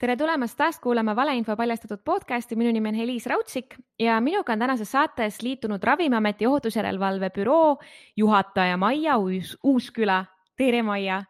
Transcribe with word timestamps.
tere 0.00 0.16
tulemast 0.16 0.56
taas 0.56 0.78
kuulama 0.80 1.12
valeinfo 1.16 1.54
paljastatud 1.56 2.00
podcasti, 2.04 2.56
minu 2.56 2.72
nimi 2.72 2.88
on 2.88 2.96
Heliis 2.96 3.26
Raudsik 3.28 3.76
ja 4.00 4.16
minuga 4.24 4.52
on 4.52 4.62
tänases 4.64 4.92
saates 4.92 5.42
liitunud 5.44 5.82
Ravimiameti 5.84 6.46
ohutusjärelevalve 6.48 7.30
büroo 7.36 7.76
juhataja 8.16 8.76
Maia 8.76 9.18
Uus 9.18 9.58
Uusküla. 9.64 10.24
tere, 10.56 10.82
Maia. 10.82 11.24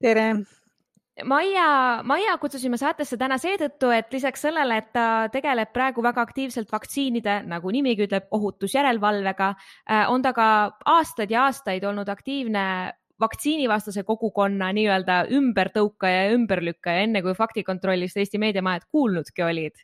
tere. 0.00 0.34
Maia, 1.24 2.02
Maia 2.02 2.38
kutsusime 2.38 2.76
saatesse 2.76 3.16
täna 3.16 3.36
seetõttu, 3.38 3.90
et 3.90 4.12
lisaks 4.12 4.40
sellele, 4.40 4.78
et 4.78 4.92
ta 4.92 5.28
tegeleb 5.32 5.72
praegu 5.72 6.02
väga 6.02 6.22
aktiivselt 6.22 6.72
vaktsiinide, 6.72 7.42
nagu 7.46 7.70
nimigi 7.70 8.06
ütleb, 8.06 8.30
ohutusjärelevalvega, 8.30 9.54
äh, 9.90 10.10
on 10.10 10.22
ta 10.22 10.32
ka 10.32 10.46
aastaid 10.84 11.30
ja 11.30 11.44
aastaid 11.50 11.84
olnud 11.84 12.08
aktiivne 12.08 12.92
vaktsiinivastase 13.22 14.02
kogukonna 14.08 14.72
nii-öelda 14.76 15.22
ümbertõukaja 15.38 16.26
ja 16.26 16.34
ümberlükkaja, 16.36 17.06
enne 17.06 17.22
kui 17.22 17.34
faktikontrollist 17.38 18.18
Eesti 18.20 18.40
meediamajad 18.42 18.88
kuulnudki 18.90 19.46
olid. 19.46 19.80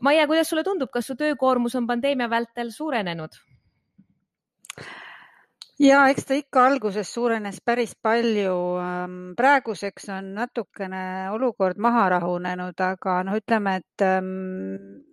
Maie, 0.00 0.26
kuidas 0.28 0.48
sulle 0.52 0.64
tundub, 0.64 0.90
kas 0.92 1.06
su 1.08 1.16
töökoormus 1.16 1.74
on 1.78 1.86
pandeemia 1.88 2.30
vältel 2.30 2.70
suurenenud? 2.70 3.38
ja 5.78 6.06
eks 6.08 6.24
ta 6.28 6.36
ikka 6.38 6.64
alguses 6.70 7.10
suurenes 7.12 7.60
päris 7.64 7.94
palju. 8.02 8.56
Ähm, 8.80 9.18
praeguseks 9.36 10.08
on 10.14 10.32
natukene 10.38 11.30
olukord 11.32 11.80
maha 11.82 12.08
rahunenud, 12.16 12.80
aga 12.80 13.20
noh, 13.28 13.36
ütleme, 13.40 13.76
et 13.82 14.04
ähm, 14.06 15.05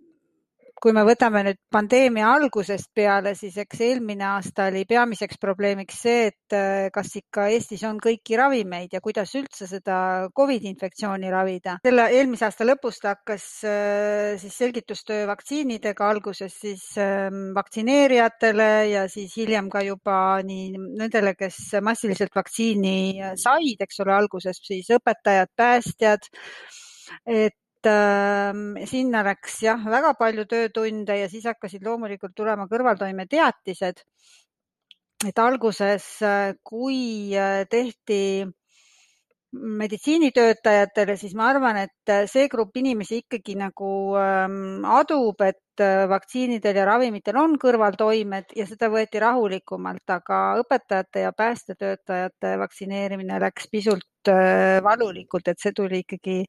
kui 0.84 0.92
me 0.92 1.00
võtame 1.06 1.40
nüüd 1.46 1.56
pandeemia 1.72 2.28
algusest 2.34 2.90
peale, 2.92 3.32
siis 3.38 3.54
eks 3.62 3.78
eelmine 3.86 4.26
aasta 4.34 4.66
oli 4.68 4.82
peamiseks 4.88 5.38
probleemiks 5.40 6.02
see, 6.04 6.26
et 6.28 6.56
äh, 6.56 6.88
kas 6.92 7.14
ikka 7.22 7.46
Eestis 7.54 7.86
on 7.88 7.96
kõiki 8.04 8.36
ravimeid 8.36 8.92
ja 8.92 9.00
kuidas 9.04 9.32
üldse 9.40 9.64
seda 9.70 9.96
Covidi 10.36 10.68
infektsiooni 10.68 11.32
ravida. 11.32 11.78
selle 11.86 12.04
eelmise 12.18 12.48
aasta 12.50 12.68
lõpus 12.68 13.00
ta 13.00 13.14
hakkas 13.14 13.48
äh, 13.70 14.36
siis 14.42 14.60
selgitustöö 14.60 15.24
vaktsiinidega 15.32 16.10
alguses 16.10 16.60
siis 16.60 16.84
ähm, 17.00 17.54
vaktsineerijatele 17.56 18.70
ja 18.92 19.08
siis 19.08 19.32
hiljem 19.40 19.72
ka 19.72 19.80
juba 19.88 20.20
nii 20.44 20.84
nendele, 21.00 21.32
kes 21.38 21.78
massiliselt 21.80 22.36
vaktsiini 22.36 23.34
said, 23.40 23.80
eks 23.88 24.04
ole, 24.04 24.18
alguses 24.20 24.60
siis 24.68 24.92
õpetajad, 24.98 25.54
päästjad 25.56 26.28
et 27.24 27.56
äh, 27.88 28.50
sinna 28.90 29.22
läks 29.26 29.60
jah, 29.64 29.80
väga 29.90 30.14
palju 30.18 30.46
töötunde 30.50 31.16
ja 31.18 31.28
siis 31.32 31.46
hakkasid 31.48 31.84
loomulikult 31.86 32.34
tulema 32.36 32.68
kõrvaltoimeteatised. 32.70 34.04
et 35.24 35.38
alguses, 35.40 36.04
äh, 36.22 36.52
kui 36.62 37.32
äh, 37.32 37.64
tehti 37.70 38.44
meditsiinitöötajatele, 39.54 41.14
siis 41.16 41.32
ma 41.38 41.46
arvan, 41.48 41.78
et 41.86 42.10
äh, 42.10 42.26
see 42.28 42.48
grupp 42.52 42.76
inimesi 42.76 43.22
ikkagi 43.22 43.54
nagu 43.56 44.16
ähm, 44.20 44.84
adub, 44.84 45.40
et 45.46 45.60
vaktsiinidel 46.10 46.76
ja 46.76 46.84
ravimitel 46.86 47.38
on 47.40 47.54
kõrvaltoimed 47.62 48.52
ja 48.58 48.66
seda 48.66 48.90
võeti 48.92 49.22
rahulikumalt, 49.22 50.04
aga 50.10 50.42
õpetajate 50.60 51.24
ja 51.24 51.32
päästetöötajate 51.32 52.52
vaktsineerimine 52.60 53.40
läks 53.42 53.66
pisut 53.72 54.30
valulikult, 54.84 55.48
et 55.50 55.58
see 55.58 55.72
tuli 55.74 56.04
ikkagi 56.04 56.44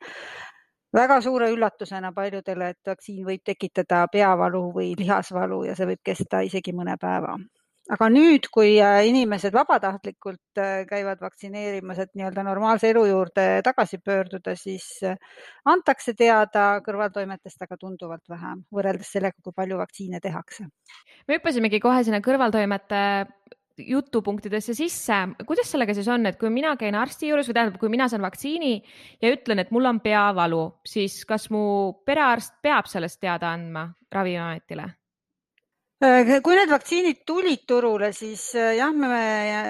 väga 0.95 1.19
suure 1.21 1.49
üllatusena 1.53 2.11
paljudele, 2.15 2.71
et 2.73 2.89
vaktsiin 2.91 3.25
võib 3.27 3.43
tekitada 3.45 4.05
peavalu 4.11 4.69
või 4.75 4.93
lihasvalu 4.99 5.65
ja 5.69 5.75
see 5.77 5.89
võib 5.91 6.01
kesta 6.05 6.41
isegi 6.45 6.73
mõne 6.75 6.97
päeva. 7.01 7.35
aga 7.95 8.07
nüüd, 8.09 8.47
kui 8.49 8.79
äh, 8.81 9.03
inimesed 9.05 9.53
vabatahtlikult 9.53 10.57
äh, 10.57 10.88
käivad 10.89 11.19
vaktsineerimas, 11.21 11.99
et 12.01 12.16
nii-öelda 12.17 12.41
normaalse 12.47 12.89
elu 12.89 13.03
juurde 13.05 13.43
tagasi 13.63 13.99
pöörduda, 14.01 14.55
siis 14.57 14.88
äh, 15.05 15.19
antakse 15.69 16.16
teada 16.17 16.79
kõrvaltoimetest, 16.88 17.62
aga 17.62 17.77
tunduvalt 17.77 18.23
vähem 18.29 18.63
võrreldes 18.73 19.12
sellega, 19.13 19.38
kui 19.44 19.53
palju 19.53 19.77
vaktsiine 19.77 20.19
tehakse. 20.23 20.66
me 21.27 21.38
hüppasimegi 21.38 21.79
kohe 21.83 22.01
sinna 22.03 22.23
kõrvaltoimete 22.25 23.03
jutupunktidesse 23.78 24.74
sisse. 24.74 25.13
kuidas 25.46 25.72
sellega 25.72 25.94
siis 25.94 26.08
on, 26.08 26.25
et 26.25 26.40
kui 26.40 26.50
mina 26.50 26.75
käin 26.80 26.96
arsti 26.96 27.30
juures 27.30 27.50
või 27.50 27.58
tähendab, 27.58 27.80
kui 27.80 27.90
mina 27.90 28.08
saan 28.12 28.24
vaktsiini 28.25 28.75
ja 29.22 29.31
ütlen, 29.34 29.59
et 29.59 29.72
mul 29.72 29.86
on 29.86 30.00
peavalu, 30.00 30.63
siis 30.86 31.24
kas 31.25 31.50
mu 31.52 31.94
perearst 32.06 32.62
peab 32.62 32.88
sellest 32.91 33.19
teada 33.19 33.52
andma 33.53 33.90
Ravimiametile? 34.12 34.90
Äh, 36.03 36.41
kui 36.44 36.57
need 36.57 36.67
vaktsiinid 36.67 37.22
tulid 37.23 37.61
turule, 37.72 38.09
siis 38.11 38.50
äh, 38.59 38.73
jah, 38.75 38.91
me 38.91 39.19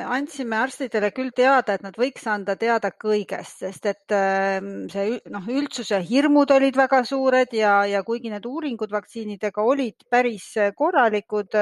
andsime 0.09 0.58
arstidele 0.58 1.12
küll 1.13 1.30
teada, 1.38 1.75
et 1.75 1.84
nad 1.86 1.94
võiks 2.02 2.24
anda 2.25 2.56
teada 2.58 2.90
kõigest, 2.90 3.59
sest 3.62 3.86
et 3.91 4.16
ähm, 4.18 4.88
see 4.90 5.19
noh, 5.30 5.46
üldsuse 5.53 6.00
hirmud 6.02 6.50
olid 6.56 6.80
väga 6.81 7.03
suured 7.06 7.53
ja, 7.53 7.75
ja 7.86 8.02
kuigi 8.08 8.31
need 8.34 8.47
uuringud 8.50 8.90
vaktsiinidega 8.96 9.62
olid 9.62 10.08
päris 10.09 10.47
äh, 10.58 10.72
korralikud, 10.74 11.53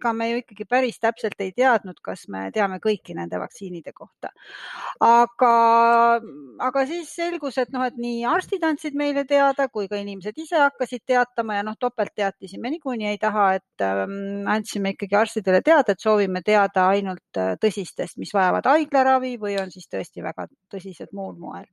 ega 0.00 0.12
me 0.18 0.28
ju 0.32 0.42
ikkagi 0.42 0.66
päris 0.66 0.98
täpselt 0.98 1.38
ei 1.38 1.54
teadnud, 1.54 2.02
kas 2.02 2.26
me 2.26 2.48
teame 2.50 2.80
kõiki 2.82 3.14
nende 3.14 3.38
vaktsiinide 3.38 3.94
kohta. 3.94 4.32
aga, 4.98 5.54
aga 6.66 6.84
siis 6.90 7.14
selgus, 7.14 7.60
et 7.62 7.70
noh, 7.70 7.86
et 7.86 7.94
nii 7.94 8.26
arstid 8.26 8.66
andsid 8.66 8.98
meile 8.98 9.22
teada 9.30 9.70
kui 9.70 9.86
ka 9.86 10.02
inimesed 10.02 10.42
ise 10.42 10.58
hakkasid 10.58 11.06
teatama 11.06 11.62
ja 11.62 11.70
noh, 11.70 11.78
topeltteatisi 11.78 12.58
me 12.58 12.74
niikuinii 12.74 13.14
ei 13.14 13.22
taha, 13.22 13.48
et 13.62 13.88
andsime 14.08 14.94
ikkagi 14.94 15.16
arstidele 15.18 15.60
teada, 15.64 15.92
et 15.92 16.02
soovime 16.02 16.42
teada 16.46 16.88
ainult 16.94 17.40
äh, 17.40 17.54
tõsistest, 17.62 18.18
mis 18.18 18.32
vajavad 18.34 18.66
haiglaravi 18.70 19.36
või 19.40 19.58
on 19.62 19.72
siis 19.74 19.88
tõesti 19.90 20.24
väga 20.24 20.48
tõsised 20.72 21.12
muul 21.12 21.36
moel. 21.38 21.66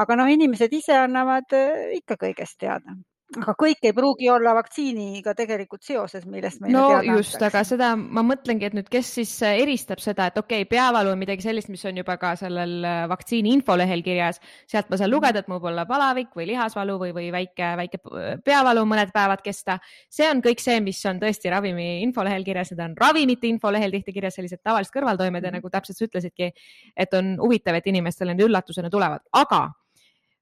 aga 0.00 0.16
noh, 0.16 0.30
inimesed 0.30 0.72
ise 0.72 0.96
annavad 0.96 1.56
äh, 1.56 1.96
ikka 2.00 2.16
kõigest 2.20 2.58
teada 2.58 2.96
aga 3.38 3.54
kõik 3.58 3.86
ei 3.86 3.92
pruugi 3.94 4.28
olla 4.32 4.52
vaktsiiniga 4.56 5.34
tegelikult 5.38 5.84
seoses, 5.86 6.24
millest 6.26 6.60
meile 6.62 6.74
no 6.74 6.98
just, 7.04 7.36
aga 7.46 7.62
seda 7.66 7.92
ma 7.98 8.24
mõtlengi, 8.26 8.66
et 8.66 8.74
nüüd, 8.74 8.88
kes 8.90 9.12
siis 9.20 9.32
äh, 9.46 9.60
eristab 9.62 10.02
seda, 10.02 10.26
et 10.30 10.38
okei 10.40 10.64
okay,, 10.64 10.68
peavalu 10.70 11.12
on 11.12 11.20
midagi 11.20 11.44
sellist, 11.44 11.70
mis 11.70 11.84
on 11.86 12.00
juba 12.00 12.16
ka 12.20 12.32
sellel 12.40 12.74
äh, 12.82 13.04
vaktsiini 13.10 13.52
infolehel 13.54 14.02
kirjas, 14.06 14.40
sealt 14.70 14.90
ma 14.90 14.98
saan 14.98 15.12
lugeda, 15.12 15.44
et 15.44 15.50
mul 15.50 15.60
võib 15.60 15.70
olla 15.70 15.86
palavik 15.86 16.34
või 16.36 16.48
lihasvalu 16.50 16.98
või, 17.04 17.14
või 17.16 17.28
väike, 17.34 17.72
väike 17.78 18.02
peavalu 18.46 18.84
mõned 18.90 19.14
päevad 19.14 19.44
kesta. 19.46 19.78
see 20.10 20.26
on 20.30 20.42
kõik 20.42 20.62
see, 20.62 20.80
mis 20.82 21.00
on 21.06 21.22
tõesti 21.22 21.52
ravimi 21.54 21.90
infolehel 22.06 22.46
kirjas, 22.46 22.74
need 22.74 22.82
on 22.88 22.96
ravimite 22.98 23.46
infolehel 23.50 23.94
tihti 23.94 24.16
kirjas 24.16 24.40
sellised 24.40 24.64
tavalised 24.64 24.94
kõrvaltoimed 24.96 25.38
ja 25.38 25.50
mm 25.50 25.54
-hmm. 25.54 25.60
nagu 25.60 25.70
täpselt 25.70 25.98
sa 25.98 26.08
ütlesidki, 26.08 26.50
et 26.96 27.14
on 27.14 27.36
huvitav, 27.38 27.78
et 27.78 27.86
inimestele 27.86 28.34
need 28.34 28.48
üllatusena 28.48 28.90
tulevad, 28.90 29.22
aga 29.32 29.68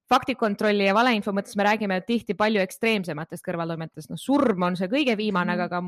faktikontrolli 0.09 0.87
ja 0.87 0.95
valeinfo 0.97 1.33
mõttes 1.35 1.57
me 1.57 1.65
räägime 1.67 2.01
tihti 2.07 2.35
palju 2.37 2.63
ekstreemsematest 2.63 3.45
kõrvaltoimetest, 3.45 4.11
noh, 4.13 4.19
surm 4.19 4.65
on 4.69 4.77
see 4.79 4.89
kõige 4.91 5.15
viimane 5.19 5.53
mm, 5.53 5.59
aga 5.59 5.69
ka 5.69 5.81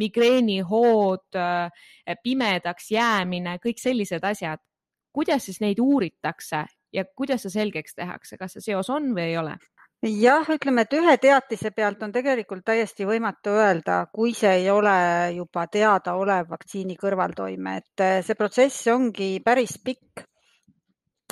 migreenihood, 0.00 1.26
äh, 1.36 2.16
pimedaks 2.22 2.90
jäämine, 2.94 3.58
kõik 3.64 3.82
sellised 3.82 4.24
asjad. 4.24 4.60
kuidas 5.12 5.42
siis 5.44 5.58
neid 5.60 5.80
uuritakse 5.82 6.64
ja 6.94 7.04
kuidas 7.16 7.42
see 7.42 7.50
selgeks 7.50 7.96
tehakse, 7.98 8.36
kas 8.38 8.52
see 8.52 8.70
seos 8.70 8.90
on 8.90 9.10
või 9.14 9.32
ei 9.32 9.36
ole? 9.38 9.56
jah, 10.06 10.46
ütleme, 10.48 10.86
et 10.86 10.94
ühe 10.96 11.16
teatise 11.20 11.70
pealt 11.76 12.02
on 12.02 12.12
tegelikult 12.12 12.64
täiesti 12.64 13.04
võimatu 13.04 13.52
öelda, 13.52 14.06
kui 14.14 14.32
see 14.32 14.62
ei 14.62 14.70
ole 14.70 14.94
juba 15.36 15.66
teadaolev 15.66 16.48
vaktsiini 16.48 16.96
kõrvaltoime, 16.96 17.76
et 17.82 18.04
äh, 18.06 18.18
see 18.24 18.38
protsess 18.38 18.88
ongi 18.88 19.34
päris 19.44 19.76
pikk 19.84 20.29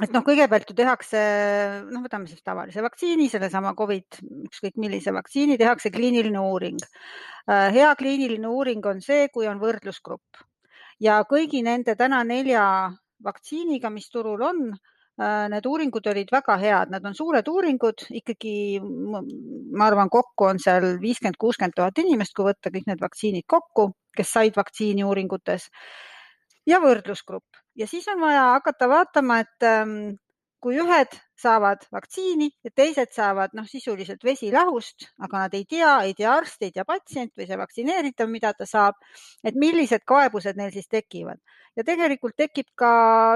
et 0.05 0.13
noh, 0.15 0.23
kõigepealt 0.27 0.69
ju 0.71 0.77
tehakse, 0.79 1.21
noh, 1.89 2.03
võtame 2.05 2.29
siis 2.31 2.43
tavalise 2.47 2.83
vaktsiini, 2.85 3.29
sellesama 3.33 3.75
Covid, 3.79 4.21
ükskõik 4.49 4.79
millise 4.81 5.15
vaktsiini, 5.15 5.59
tehakse 5.61 5.91
kliiniline 5.95 6.41
uuring. 6.41 6.79
Äh, 7.49 7.69
hea 7.75 7.91
kliiniline 7.99 8.51
uuring 8.51 8.85
on 8.87 9.03
see, 9.05 9.29
kui 9.35 9.49
on 9.51 9.61
võrdlusgrupp. 9.63 10.43
Ja 11.03 11.21
kõigi 11.31 11.63
nende 11.67 11.95
täna 11.99 12.23
nelja 12.27 12.63
vaktsiiniga, 13.25 13.91
mis 13.95 14.09
turul 14.15 14.43
on, 14.47 14.65
äh, 15.19 15.47
need 15.51 15.67
uuringud 15.67 16.07
olid 16.13 16.31
väga 16.35 16.59
head, 16.63 16.95
nad 16.95 17.07
on 17.07 17.17
suured 17.19 17.49
uuringud, 17.49 18.09
ikkagi 18.23 18.57
ma 18.83 19.87
arvan, 19.91 20.11
kokku 20.11 20.51
on 20.53 20.63
seal 20.63 20.95
viiskümmend, 21.03 21.39
kuuskümmend 21.39 21.75
tuhat 21.77 21.99
inimest, 21.99 22.35
kui 22.35 22.51
võtta 22.51 22.71
kõik 22.75 22.87
need 22.91 23.03
vaktsiinid 23.03 23.47
kokku, 23.47 23.93
kes 24.17 24.35
said 24.35 24.59
vaktsiini 24.59 25.07
uuringutes 25.07 25.71
ja 26.67 26.83
võrdlusgrupp 26.83 27.67
ja 27.79 27.87
siis 27.87 28.09
on 28.09 28.21
vaja 28.21 28.49
hakata 28.57 28.89
vaatama, 28.89 29.39
et 29.45 29.67
ähm, 29.67 30.17
kui 30.61 30.79
ühed 30.83 31.15
saavad 31.39 31.85
vaktsiini 31.95 32.49
ja 32.67 32.71
teised 32.75 33.13
saavad 33.15 33.55
noh, 33.55 33.67
sisuliselt 33.71 34.25
vesilahust, 34.27 35.07
aga 35.23 35.45
nad 35.45 35.55
ei 35.55 35.65
tea, 35.71 35.93
ei 36.09 36.15
tea 36.19 36.33
arst, 36.35 36.59
ei 36.67 36.75
tea 36.75 36.85
patsient 36.89 37.33
või 37.39 37.47
see 37.47 37.59
vaktsineeritav, 37.61 38.31
mida 38.31 38.53
ta 38.59 38.67
saab, 38.67 38.99
et 39.47 39.55
millised 39.55 40.03
kaebused 40.09 40.59
neil 40.59 40.75
siis 40.75 40.91
tekivad 40.91 41.39
ja 41.79 41.85
tegelikult 41.87 42.35
tekib 42.37 42.73
ka 42.79 42.93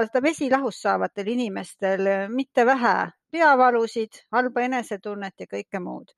seda 0.07 0.21
vesilahust 0.23 0.83
saavatel 0.83 1.31
inimestel 1.31 2.09
mitte 2.33 2.65
vähe 2.67 2.95
peavalusid, 3.33 4.19
halba 4.35 4.67
enesetunnet 4.67 5.45
ja 5.45 5.47
kõike 5.49 5.79
muud. 5.81 6.11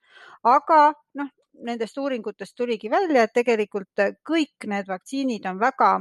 aga 0.43 0.79
noh, 1.21 1.29
nendest 1.69 1.97
uuringutest 1.97 2.55
tuligi 2.57 2.89
välja, 2.91 3.23
et 3.23 3.33
tegelikult 3.33 4.03
kõik 4.27 4.67
need 4.67 4.89
vaktsiinid 4.89 5.45
on 5.45 5.61
väga 5.61 5.91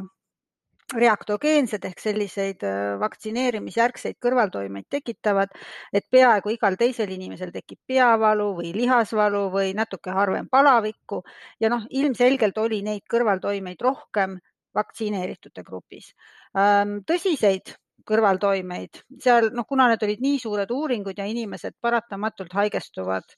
reaktogeensed 0.94 1.84
ehk 1.88 2.00
selliseid 2.00 2.64
äh, 2.66 2.94
vaktsineerimisjärgseid 3.02 4.18
kõrvaltoimeid 4.22 4.88
tekitavad, 4.90 5.52
et 5.92 6.06
peaaegu 6.10 6.54
igal 6.54 6.78
teisel 6.80 7.12
inimesel 7.14 7.52
tekib 7.54 7.80
peavalu 7.86 8.50
või 8.60 8.72
lihasvalu 8.76 9.46
või 9.54 9.74
natuke 9.76 10.14
harvem 10.14 10.48
palavikku 10.50 11.22
ja 11.60 11.70
noh, 11.72 11.86
ilmselgelt 11.90 12.58
oli 12.58 12.82
neid 12.86 13.06
kõrvaltoimeid 13.10 13.80
rohkem 13.82 14.38
vaktsineeritute 14.74 15.62
grupis. 15.66 16.12
Ähm, 16.58 17.00
tõsiseid 17.06 17.74
kõrvaltoimeid 18.08 19.04
seal, 19.22 19.50
noh, 19.54 19.66
kuna 19.68 19.88
need 19.90 20.02
olid 20.04 20.22
nii 20.24 20.40
suured 20.42 20.70
uuringud 20.70 21.18
ja 21.18 21.26
inimesed 21.28 21.78
paratamatult 21.80 22.52
haigestuvad 22.52 23.36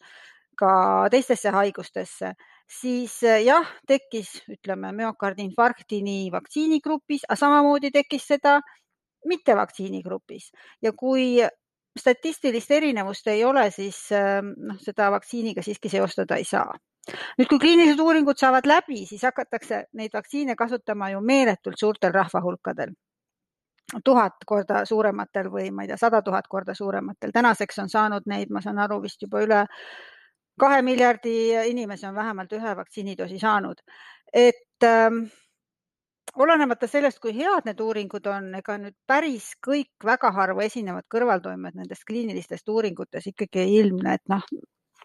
ka 0.56 0.72
teistesse 1.12 1.52
haigustesse, 1.52 2.32
siis 2.68 3.22
eh, 3.22 3.44
jah, 3.46 3.68
tekkis, 3.86 4.30
ütleme, 4.50 4.92
müokardiinfarkti 4.96 6.00
nii 6.02 6.30
vaktsiinigrupis, 6.34 7.26
aga 7.28 7.38
samamoodi 7.38 7.92
tekkis 7.94 8.26
seda 8.32 8.58
mittevaktsiinigrupis 9.26 10.50
ja 10.82 10.92
kui 10.92 11.38
statistilist 11.96 12.70
erinevust 12.70 13.26
ei 13.32 13.44
ole, 13.44 13.70
siis 13.70 14.02
eh, 14.12 14.42
noh, 14.42 14.78
seda 14.82 15.10
vaktsiiniga 15.14 15.62
siiski 15.62 15.92
seostada 15.92 16.36
ei 16.36 16.44
saa. 16.44 16.74
nüüd, 17.38 17.46
kui 17.46 17.58
kliinilised 17.62 18.00
uuringud 18.02 18.38
saavad 18.38 18.66
läbi, 18.66 19.04
siis 19.06 19.22
hakatakse 19.22 19.84
neid 19.94 20.14
vaktsiine 20.14 20.56
kasutama 20.58 21.10
ju 21.14 21.20
meeletult 21.22 21.78
suurtel 21.78 22.12
rahvahulkadel 22.12 22.94
tuhat 24.04 24.42
korda 24.46 24.80
suurematel 24.84 25.46
või 25.50 25.70
ma 25.70 25.84
ei 25.84 25.88
tea, 25.92 25.96
sada 26.00 26.22
tuhat 26.22 26.48
korda 26.50 26.74
suurematel. 26.74 27.30
tänaseks 27.32 27.78
on 27.78 27.88
saanud 27.88 28.26
neid, 28.26 28.50
ma 28.50 28.60
saan 28.60 28.78
aru, 28.82 28.98
vist 29.02 29.22
juba 29.22 29.44
üle 29.44 29.60
kahe 30.60 30.82
miljardi 30.82 31.32
inimese 31.70 32.08
on 32.08 32.14
vähemalt 32.14 32.52
ühe 32.52 32.76
vaktsiinidoosi 32.76 33.38
saanud. 33.38 33.82
et 34.32 34.84
ähm, 34.84 35.24
olenemata 36.36 36.86
sellest, 36.86 37.18
kui 37.20 37.34
head 37.36 37.68
need 37.68 37.80
uuringud 37.80 38.26
on, 38.30 38.48
ega 38.58 38.76
nüüd 38.80 38.96
päris 39.06 39.52
kõik 39.66 40.04
väga 40.04 40.30
harva 40.36 40.66
esinevad 40.66 41.06
kõrvaltoimed 41.12 41.78
nendest 41.78 42.04
kliinilistest 42.08 42.68
uuringutes 42.68 43.30
ikkagi 43.32 43.62
ei 43.62 43.76
ilmne, 43.82 44.14
et 44.18 44.24
noh, 44.32 44.44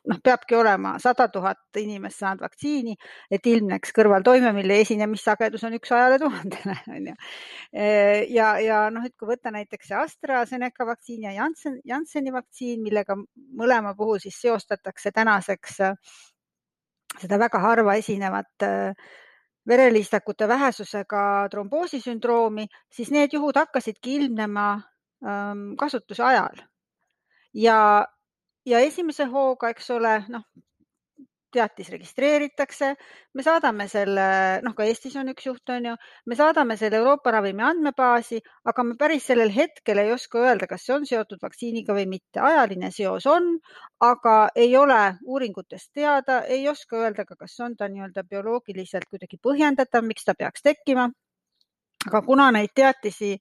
noh, 0.09 0.19
peabki 0.23 0.55
olema 0.57 0.95
sada 1.01 1.27
tuhat 1.31 1.79
inimest 1.81 2.21
saanud 2.21 2.41
vaktsiini, 2.41 2.95
et 3.31 3.45
ilmneks 3.47 3.93
kõrvaltoime, 3.95 4.53
mille 4.55 4.79
esinemissagedus 4.81 5.63
on 5.67 5.77
üks 5.77 5.91
sajale 5.93 6.17
tuhandele, 6.21 6.77
on 6.95 7.09
ju. 7.11 7.15
ja, 8.35 8.51
ja 8.63 8.81
noh, 8.93 9.05
et 9.05 9.15
kui 9.19 9.29
võtta 9.29 9.53
näiteks 9.53 9.91
see 9.91 9.99
AstraZeneca 9.99 10.87
vaktsiin 10.89 11.27
ja 11.29 11.35
Janssen, 11.37 11.79
Jansseni 11.85 12.33
vaktsiin, 12.33 12.81
millega 12.83 13.17
mõlema 13.57 13.95
puhul 13.97 14.21
siis 14.23 14.39
seostatakse 14.41 15.13
tänaseks 15.15 15.81
äh, 15.85 16.15
seda 17.19 17.39
väga 17.39 17.59
harva 17.61 17.97
esinevat 17.99 18.65
äh, 18.65 18.95
vereliistakute 19.67 20.47
vähesusega 20.49 21.47
tromboosisündroomi, 21.53 22.65
siis 22.89 23.11
need 23.13 23.35
juhud 23.35 23.59
hakkasidki 23.59 24.15
ilmnema 24.17 24.71
ähm, 25.21 25.75
kasutuse 25.77 26.23
ajal 26.25 26.63
ja 27.53 28.07
ja 28.65 28.79
esimese 28.79 29.25
hooga, 29.31 29.71
eks 29.73 29.89
ole, 29.95 30.17
noh, 30.29 30.45
teatis 31.51 31.89
registreeritakse, 31.91 32.93
me 33.35 33.43
saadame 33.43 33.87
selle, 33.91 34.25
noh, 34.63 34.73
ka 34.77 34.85
Eestis 34.87 35.17
on 35.19 35.31
üks 35.33 35.47
juht, 35.49 35.63
on 35.73 35.89
ju, 35.89 35.95
me 36.31 36.37
saadame 36.39 36.77
selle 36.79 37.01
Euroopa 37.01 37.33
ravimi 37.35 37.65
andmebaasi, 37.67 38.39
aga 38.71 38.85
me 38.87 38.95
päris 38.99 39.27
sellel 39.29 39.51
hetkel 39.55 40.01
ei 40.03 40.13
oska 40.15 40.41
öelda, 40.45 40.69
kas 40.71 40.85
see 40.87 40.95
on 40.95 41.07
seotud 41.09 41.43
vaktsiiniga 41.43 41.95
või 41.97 42.07
mitte. 42.13 42.39
ajaline 42.39 42.91
seos 42.95 43.27
on, 43.27 43.53
aga 44.07 44.37
ei 44.55 44.75
ole 44.77 45.01
uuringutest 45.25 45.91
teada, 45.93 46.41
ei 46.47 46.67
oska 46.71 47.03
öelda 47.03 47.27
ka, 47.27 47.35
kas 47.35 47.59
on 47.59 47.75
ta 47.75 47.89
nii-öelda 47.91 48.23
bioloogiliselt 48.23 49.09
kuidagi 49.09 49.41
põhjendatav, 49.43 50.07
miks 50.07 50.27
ta 50.27 50.37
peaks 50.37 50.63
tekkima. 50.63 51.09
aga 52.07 52.21
kuna 52.25 52.47
neid 52.51 52.71
teatisi 52.73 53.35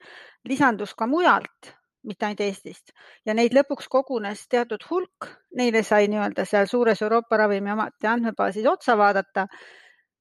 lisandus 0.44 0.92
ka 0.94 1.06
mujalt 1.06 1.79
mitte 2.06 2.26
ainult 2.26 2.40
Eestist. 2.44 2.94
Ja 3.26 3.34
neid 3.36 3.54
lõpuks 3.56 3.88
kogunes 3.92 4.46
teatud 4.48 4.84
hulk, 4.90 5.28
neile 5.56 5.82
sai 5.86 6.08
nii-öelda 6.08 6.46
seal 6.48 6.68
suures 6.70 7.02
Euroopa 7.02 7.36
Ravimiameti 7.42 8.08
andmebaasis 8.08 8.66
otsa 8.66 8.96
vaadata. 8.98 9.46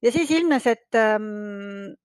Ja 0.03 0.11
siis 0.11 0.31
ilmnes, 0.31 0.67
et 0.67 0.95
ähm, 0.95 1.95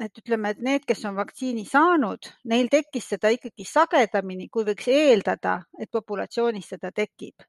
et 0.00 0.18
ütleme, 0.20 0.52
et 0.54 0.60
need, 0.62 0.84
kes 0.86 1.04
on 1.08 1.16
vaktsiini 1.18 1.64
saanud, 1.66 2.30
neil 2.50 2.68
tekkis 2.70 3.08
seda 3.14 3.32
ikkagi 3.34 3.66
sagedamini, 3.66 4.48
kui 4.52 4.66
võiks 4.66 4.88
eeldada, 4.92 5.58
et 5.80 5.90
populatsioonis 5.90 6.68
seda 6.74 6.92
tekib. 6.94 7.46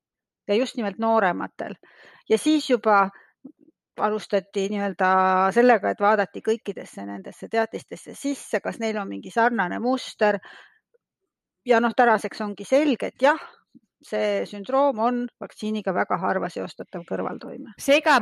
Ja 0.50 0.58
just 0.58 0.80
nimelt 0.80 0.98
noorematel. 0.98 1.76
Ja 2.30 2.38
siis 2.42 2.70
juba 2.70 3.04
alustati 4.00 4.66
nii-öelda 4.72 5.10
sellega, 5.54 5.92
et 5.92 6.02
vaadati 6.02 6.42
kõikidesse 6.42 7.06
nendesse 7.06 7.50
teatistesse 7.52 8.16
sisse, 8.18 8.62
kas 8.64 8.80
neil 8.80 8.98
on 8.98 9.10
mingi 9.10 9.32
sarnane 9.34 9.78
muster 9.84 10.40
ja 11.66 11.80
noh, 11.80 11.96
tänaseks 11.96 12.42
ongi 12.46 12.68
selge, 12.68 13.14
et 13.14 13.22
jah, 13.22 13.40
see 14.06 14.46
sündroom 14.50 15.00
on 15.04 15.26
vaktsiiniga 15.42 15.94
väga 15.96 16.20
harva 16.22 16.50
seostatav 16.52 17.04
kõrvaltoime. 17.08 17.76
seega 17.80 18.20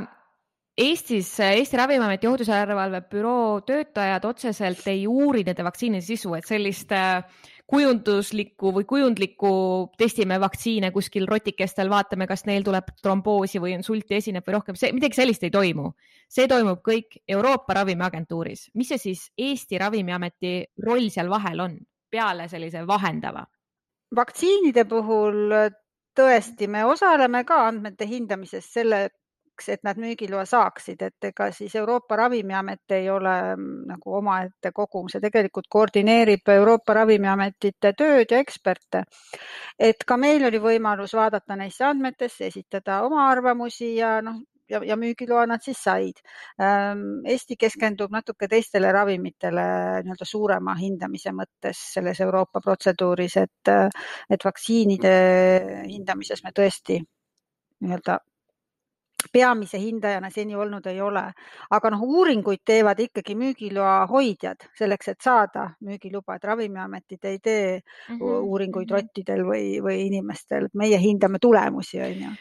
Eestis 0.77 1.31
Eesti 1.41 1.77
Ravimiameti 1.77 2.27
ohutusjärelevalve 2.29 2.99
büroo 3.09 3.61
töötajad 3.65 4.25
otseselt 4.29 4.83
ei 4.91 5.07
uuri 5.09 5.41
nende 5.47 5.63
vaktsiinide 5.65 6.05
sisu, 6.05 6.35
et 6.37 6.45
sellist 6.45 6.91
äh, 6.93 7.23
kujunduslikku 7.67 8.71
või 8.75 8.85
kujundlikku 8.85 9.49
testime 9.97 10.37
vaktsiine 10.39 10.91
kuskil 10.93 11.25
rotikestel, 11.27 11.89
vaatame, 11.89 12.27
kas 12.29 12.45
neil 12.45 12.61
tuleb 12.63 12.93
tromboosi 13.01 13.57
või 13.63 13.73
insulti 13.73 14.19
esineb 14.19 14.45
või 14.45 14.59
rohkem, 14.59 14.77
see 14.77 14.93
midagi 14.93 15.17
sellist 15.17 15.49
ei 15.49 15.51
toimu. 15.51 15.91
see 16.29 16.47
toimub 16.47 16.85
kõik 16.85 17.23
Euroopa 17.27 17.73
Ravimiagentuuris. 17.81 18.69
mis 18.75 18.93
see 18.93 18.97
siis 18.97 19.31
Eesti 19.37 19.77
Ravimiameti 19.81 20.65
roll 20.85 21.09
seal 21.09 21.29
vahel 21.29 21.59
on? 21.59 21.79
Peale 22.17 22.49
sellise 22.49 22.85
vahendava? 22.87 23.45
vaktsiinide 24.15 24.85
puhul 24.87 25.53
tõesti, 26.17 26.67
me 26.71 26.83
osaleme 26.85 27.43
ka 27.45 27.61
andmete 27.67 28.07
hindamises 28.09 28.69
selleks, 28.73 29.67
et 29.73 29.83
nad 29.83 29.97
müügiloa 29.99 30.45
saaksid, 30.45 31.01
et 31.01 31.27
ega 31.29 31.49
siis 31.51 31.75
Euroopa 31.75 32.15
Ravimiamet 32.15 32.95
ei 32.97 33.09
ole 33.09 33.33
mm, 33.55 33.83
nagu 33.91 34.15
omaette 34.19 34.71
kogum, 34.73 35.09
see 35.11 35.21
tegelikult 35.21 35.67
koordineerib 35.69 36.53
Euroopa 36.53 36.93
Ravimiametite 37.01 37.93
tööd 37.97 38.31
ja 38.31 38.39
eksperte. 38.39 39.03
et 39.79 40.05
ka 40.07 40.17
meil 40.17 40.45
oli 40.45 40.61
võimalus 40.61 41.13
vaadata 41.17 41.55
neisse 41.55 41.85
andmetesse, 41.85 42.47
esitada 42.47 43.01
oma 43.05 43.27
arvamusi 43.31 43.95
ja 43.95 44.21
noh, 44.21 44.39
ja, 44.69 44.81
ja 44.85 44.97
müügiloa 44.99 45.45
nad 45.47 45.63
siis 45.63 45.81
said. 45.83 46.21
Ähm, 46.61 47.25
Eesti 47.25 47.57
keskendub 47.59 48.13
natuke 48.13 48.49
teistele 48.51 48.91
ravimitele 48.91 49.67
nii-öelda 50.05 50.27
suurema 50.27 50.75
hindamise 50.79 51.33
mõttes 51.35 51.81
selles 51.93 52.21
Euroopa 52.23 52.61
protseduuris, 52.63 53.37
et, 53.43 53.73
et 54.29 54.47
vaktsiinide 54.49 55.13
hindamises 55.87 56.43
me 56.43 56.55
tõesti 56.55 57.01
nii-öelda 57.79 58.19
peamise 59.33 59.79
hindajana 59.81 60.29
seni 60.29 60.55
olnud 60.55 60.85
ei 60.87 60.99
ole, 61.01 61.23
aga 61.73 61.89
noh, 61.89 62.03
uuringuid 62.05 62.61
teevad 62.65 62.99
ikkagi 63.01 63.35
müügiloa 63.35 64.05
hoidjad 64.11 64.67
selleks, 64.77 65.09
et 65.13 65.25
saada 65.25 65.71
müügiluba, 65.83 66.37
et 66.37 66.45
Ravimiametid 66.45 67.25
ei 67.25 67.39
tee 67.39 67.79
mm 67.79 68.19
-hmm. 68.19 68.45
uuringuid 68.51 68.91
mhm. 68.91 68.95
rottidel 68.95 69.43
või, 69.45 69.81
või 69.81 70.05
inimestel, 70.05 70.69
meie 70.73 71.01
hindame 71.01 71.39
tulemusi, 71.41 72.01
on 72.01 72.21
ju 72.21 72.35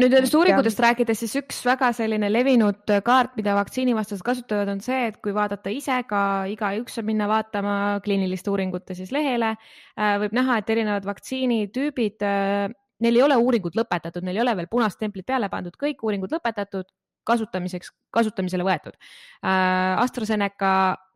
nüüd 0.00 0.14
nendest 0.14 0.34
uuringutest 0.36 0.80
rääkides, 0.82 1.20
siis 1.20 1.34
üks 1.42 1.58
väga 1.66 1.90
selline 1.96 2.30
levinud 2.32 2.92
kaart, 3.04 3.34
mida 3.38 3.54
vaktsiinivastased 3.58 4.24
kasutavad, 4.24 4.70
on 4.72 4.80
see, 4.84 5.08
et 5.10 5.18
kui 5.24 5.34
vaadata 5.36 5.72
ise 5.72 5.98
ka 6.08 6.22
igaüks 6.52 6.96
saab 6.98 7.10
minna 7.10 7.28
vaatama 7.30 7.74
kliiniliste 8.04 8.52
uuringute 8.52 8.96
siis 8.98 9.12
lehele, 9.14 9.54
äh, 9.98 10.14
võib 10.22 10.36
näha, 10.36 10.60
et 10.62 10.72
erinevad 10.72 11.06
vaktsiinitüübid, 11.08 12.24
äh, 12.24 12.72
neil 13.04 13.20
ei 13.20 13.26
ole 13.26 13.36
uuringud 13.36 13.76
lõpetatud, 13.76 14.24
neil 14.24 14.40
ei 14.40 14.44
ole 14.46 14.56
veel 14.62 14.70
punast 14.72 15.00
templit 15.02 15.28
peale 15.28 15.50
pandud, 15.52 15.76
kõik 15.76 16.00
uuringud 16.02 16.32
lõpetatud, 16.32 16.88
kasutamiseks, 17.28 17.92
kasutamisele 18.10 18.64
võetud. 18.66 18.96
Äh, 19.44 20.00
AstraZeneca 20.02 20.72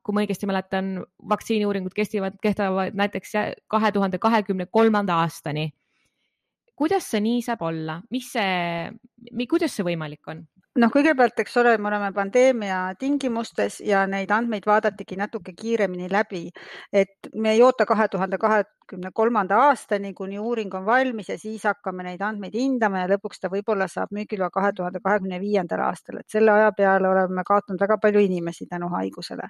kui 0.07 0.15
ma 0.15 0.23
õigesti 0.23 0.47
mäletan, 0.47 1.01
vaktsiiniuuringud 1.27 1.91
kestivad, 1.97 2.37
kestavad 2.39 2.95
näiteks 2.95 3.33
kahe 3.67 3.91
tuhande 3.91 4.21
kahekümne 4.23 4.69
kolmanda 4.71 5.17
aastani 5.25 5.73
kuidas 6.77 7.09
see 7.11 7.23
nii 7.25 7.41
saab 7.47 7.65
olla, 7.67 8.01
mis 8.11 8.29
see, 8.37 8.91
kuidas 9.49 9.77
see 9.77 9.87
võimalik 9.87 10.33
on? 10.33 10.45
noh, 10.81 10.91
kõigepealt, 10.93 11.39
eks 11.41 11.57
ole, 11.61 11.75
me 11.81 11.89
oleme 11.91 12.11
pandeemia 12.13 12.79
tingimustes 13.01 13.79
ja 13.85 14.03
neid 14.11 14.31
andmeid 14.35 14.67
vaadatigi 14.69 15.17
natuke 15.19 15.55
kiiremini 15.57 16.09
läbi, 16.13 16.43
et 16.93 17.31
me 17.35 17.55
ei 17.55 17.63
oota 17.65 17.87
kahe 17.89 18.09
tuhande 18.13 18.39
kahekümne 18.41 19.11
kolmanda 19.17 19.59
aastani, 19.69 20.13
kuni 20.15 20.39
uuring 20.39 20.75
on 20.77 20.87
valmis 20.87 21.31
ja 21.33 21.39
siis 21.41 21.65
hakkame 21.69 22.05
neid 22.07 22.23
andmeid 22.25 22.57
hindama 22.57 23.05
ja 23.05 23.11
lõpuks 23.15 23.41
ta 23.43 23.51
võib-olla 23.53 23.89
saab 23.89 24.13
müügiloa 24.17 24.51
kahe 24.55 24.73
tuhande 24.77 25.01
kahekümne 25.05 25.41
viiendal 25.41 25.85
aastal, 25.89 26.21
et 26.21 26.31
selle 26.33 26.53
aja 26.53 26.73
peale 26.77 27.09
oleme 27.09 27.45
kaotanud 27.47 27.81
väga 27.81 27.99
palju 28.03 28.25
inimesi 28.29 28.69
tänu 28.71 28.91
haigusele. 28.93 29.49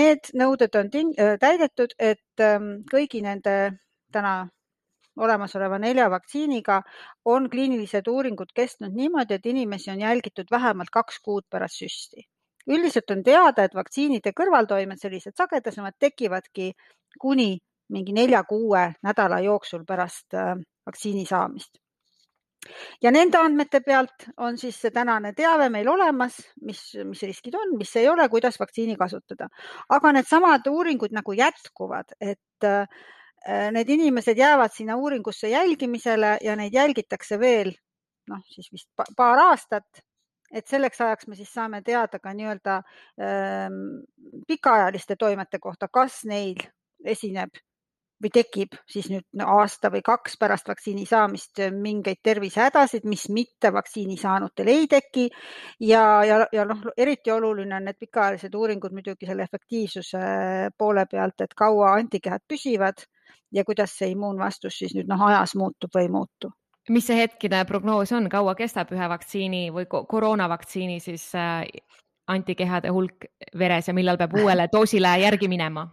Need 0.00 0.32
nõuded 0.36 0.80
on 0.80 0.90
täidetud, 1.40 1.94
et 1.98 2.48
kõigi 2.90 3.22
nende 3.24 3.60
täna 4.12 4.34
olemasoleva 5.20 5.78
nelja 5.78 6.08
vaktsiiniga 6.10 6.80
on 7.24 7.48
kliinilised 7.52 8.08
uuringud 8.08 8.52
kestnud 8.54 8.96
niimoodi, 8.96 9.36
et 9.38 9.46
inimesi 9.46 9.90
on 9.90 10.00
jälgitud 10.00 10.50
vähemalt 10.50 10.90
kaks 10.90 11.20
kuud 11.24 11.46
pärast 11.50 11.84
süsti 11.84 12.26
üldiselt 12.70 13.10
on 13.10 13.22
teada, 13.24 13.64
et 13.64 13.74
vaktsiinide 13.74 14.32
kõrvaltoimed, 14.36 15.00
sellised 15.00 15.36
sagedasemad, 15.38 15.96
tekivadki 15.98 16.72
kuni 17.20 17.58
mingi 17.90 18.14
nelja-kuue 18.14 18.86
nädala 19.02 19.40
jooksul 19.44 19.84
pärast 19.86 20.34
äh, 20.38 20.56
vaktsiini 20.86 21.26
saamist. 21.26 21.78
ja 23.02 23.10
nende 23.10 23.38
andmete 23.40 23.80
pealt 23.80 24.26
on 24.36 24.58
siis 24.60 24.76
see 24.80 24.90
tänane 24.92 25.32
teave 25.32 25.70
meil 25.72 25.88
olemas, 25.88 26.36
mis, 26.60 26.82
mis 27.08 27.22
riskid 27.22 27.54
on, 27.56 27.72
mis 27.78 27.94
ei 27.96 28.08
ole, 28.08 28.28
kuidas 28.28 28.60
vaktsiini 28.60 28.96
kasutada. 28.96 29.48
aga 29.88 30.12
needsamad 30.12 30.68
uuringud 30.68 31.16
nagu 31.16 31.32
jätkuvad, 31.32 32.14
et 32.20 32.68
äh, 32.68 32.86
need 33.48 33.88
inimesed 33.88 34.36
jäävad 34.36 34.74
sinna 34.74 34.96
uuringusse 35.00 35.48
jälgimisele 35.48 36.38
ja 36.44 36.56
neid 36.56 36.74
jälgitakse 36.74 37.38
veel 37.40 37.72
noh, 38.28 38.42
siis 38.52 38.68
vist 38.72 38.90
paar 39.16 39.38
aastat 39.46 40.02
et 40.50 40.66
selleks 40.66 41.00
ajaks 41.00 41.28
me 41.30 41.38
siis 41.38 41.50
saame 41.54 41.82
teada 41.86 42.18
ka 42.18 42.34
nii-öelda 42.34 42.76
ähm, 43.22 43.80
pikaajaliste 44.48 45.16
toimete 45.16 45.58
kohta, 45.62 45.88
kas 45.88 46.24
neil 46.28 46.58
esineb 47.04 47.60
või 48.20 48.32
tekib 48.34 48.74
siis 48.90 49.06
nüüd 49.08 49.42
aasta 49.46 49.88
või 49.92 50.02
kaks 50.04 50.34
pärast 50.40 50.68
vaktsiini 50.68 51.06
saamist 51.08 51.62
mingeid 51.72 52.20
tervisehädasid, 52.22 53.06
mis 53.08 53.28
mitte 53.32 53.70
vaktsiini 53.72 54.18
saanutel 54.20 54.68
ei 54.68 54.86
teki. 54.90 55.30
ja, 55.80 56.02
ja, 56.28 56.42
ja 56.52 56.66
noh, 56.68 56.82
eriti 56.96 57.32
oluline 57.32 57.78
on 57.78 57.88
need 57.88 57.96
pikaajalised 58.00 58.54
uuringud 58.54 58.92
muidugi 58.92 59.30
selle 59.30 59.46
efektiivsuse 59.48 60.20
poole 60.76 61.06
pealt, 61.10 61.40
et 61.40 61.56
kaua 61.56 61.94
antikehad 61.94 62.44
püsivad 62.48 63.06
ja 63.52 63.64
kuidas 63.64 63.98
see 63.98 64.10
immuunvastus 64.14 64.78
siis 64.78 64.94
nüüd 64.94 65.08
noh, 65.10 65.22
ajas 65.28 65.54
muutub 65.54 65.94
või 65.94 66.08
ei 66.08 66.12
muutu 66.14 66.52
mis 66.88 67.06
see 67.06 67.16
hetkine 67.20 67.64
prognoos 67.68 68.12
on, 68.16 68.28
kaua 68.30 68.54
kestab 68.58 68.92
ühe 68.94 69.08
vaktsiini 69.12 69.68
või 69.74 69.86
koroonavaktsiini 69.86 71.00
siis 71.00 71.26
äh, 71.38 71.64
antikehade 72.30 72.92
hulk 72.94 73.26
veres 73.58 73.88
ja 73.88 73.94
millal 73.94 74.18
peab 74.18 74.36
uuele 74.40 74.68
doosile 74.74 75.16
järgi 75.22 75.48
minema? 75.48 75.86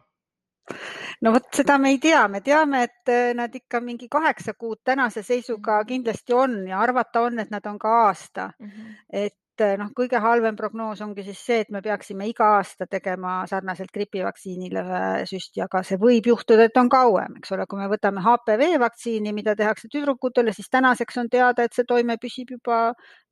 no 1.22 1.32
vot, 1.32 1.48
seda 1.56 1.78
me 1.80 1.94
ei 1.96 2.00
tea, 2.04 2.28
me 2.28 2.42
teame, 2.44 2.84
et 2.90 3.12
äh, 3.12 3.34
nad 3.38 3.54
ikka 3.56 3.82
mingi 3.82 4.10
kaheksa 4.12 4.54
kuud 4.60 4.82
tänase 4.86 5.24
seisuga 5.24 5.80
kindlasti 5.88 6.34
on 6.34 6.58
ja 6.68 6.80
arvata 6.84 7.28
on, 7.28 7.40
et 7.40 7.52
nad 7.52 7.66
on 7.66 7.80
ka 7.80 7.94
aasta 8.06 8.52
mm. 8.60 8.70
-hmm. 8.70 8.96
et 9.14 9.38
et 9.58 9.64
eh, 9.66 9.76
noh, 9.80 9.90
kõige 9.98 10.20
halvem 10.22 10.56
prognoos 10.58 11.02
ongi 11.02 11.26
siis 11.26 11.40
see, 11.42 11.60
et 11.64 11.72
me 11.74 11.82
peaksime 11.82 12.28
iga 12.30 12.52
aasta 12.60 12.86
tegema 12.90 13.40
sarnaselt 13.50 13.92
gripivaktsiinile 13.94 14.84
süsti, 15.30 15.64
aga 15.66 15.82
see 15.88 15.98
võib 16.02 16.30
juhtuda, 16.30 16.68
et 16.70 16.78
on 16.78 16.90
kauem, 16.94 17.40
eks 17.42 17.56
ole, 17.58 17.66
kui 17.70 17.82
me 17.82 17.90
võtame 17.92 18.22
HPV 18.22 18.78
vaktsiini, 18.86 19.34
mida 19.34 19.56
tehakse 19.58 19.90
tüdrukutele, 19.94 20.54
siis 20.54 20.70
tänaseks 20.70 21.18
on 21.24 21.32
teada, 21.34 21.66
et 21.66 21.74
see 21.74 21.88
toime 21.90 22.20
püsib 22.22 22.54
juba 22.58 22.82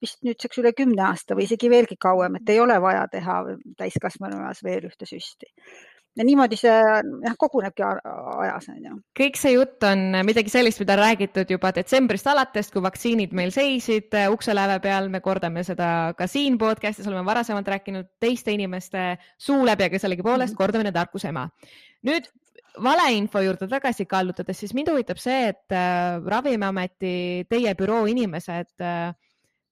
vist 0.01 0.24
nüüdseks 0.25 0.63
üle 0.63 0.74
kümne 0.77 1.05
aasta 1.12 1.38
või 1.38 1.46
isegi 1.46 1.70
veelgi 1.70 2.00
kauem, 2.01 2.39
et 2.41 2.50
ei 2.50 2.62
ole 2.63 2.79
vaja 2.82 3.05
teha 3.12 3.41
täiskasvanu 3.77 4.41
eas 4.48 4.63
veel 4.65 4.89
ühte 4.89 5.05
süsti 5.10 5.53
ja 6.16 6.26
niimoodi 6.28 6.58
see 6.60 6.76
jah, 6.76 7.36
kogunebki 7.40 7.84
ajas 7.86 8.70
on 8.72 8.80
ju. 8.88 8.98
kõik 9.20 9.40
see 9.40 9.56
jutt 9.56 9.84
on 9.88 10.20
midagi 10.28 10.54
sellist, 10.54 10.80
mida 10.84 10.98
räägitud 11.00 11.52
juba 11.52 11.72
detsembrist 11.76 12.30
alates, 12.32 12.72
kui 12.74 12.84
vaktsiinid 12.86 13.36
meil 13.38 13.52
seisid 13.56 14.16
äh, 14.16 14.30
ukseläve 14.32 14.80
peal, 14.84 15.10
me 15.12 15.22
kordame 15.26 15.66
seda 15.68 15.90
ka 16.18 16.30
siin 16.32 16.60
podcast'is, 16.62 17.08
oleme 17.12 17.26
varasemalt 17.28 17.68
rääkinud 17.76 18.10
teiste 18.24 18.56
inimeste 18.56 19.16
suu 19.38 19.66
läbi, 19.68 19.90
aga 19.90 20.00
sellegipoolest 20.00 20.54
mm 20.54 20.54
-hmm. 20.54 20.64
kordamine 20.64 20.92
tarkuse 20.96 21.30
ema. 21.34 21.50
nüüd 22.06 22.32
valeinfo 22.84 23.40
juurde 23.40 23.68
tagasi 23.68 24.06
kallutades, 24.06 24.60
siis 24.60 24.74
mind 24.74 24.90
huvitab 24.92 25.18
see, 25.18 25.48
et 25.50 25.72
äh, 25.72 26.20
Ravimiameti, 26.26 27.46
teie 27.50 27.76
büroo 27.76 28.06
inimesed 28.06 28.82
äh, 28.82 29.14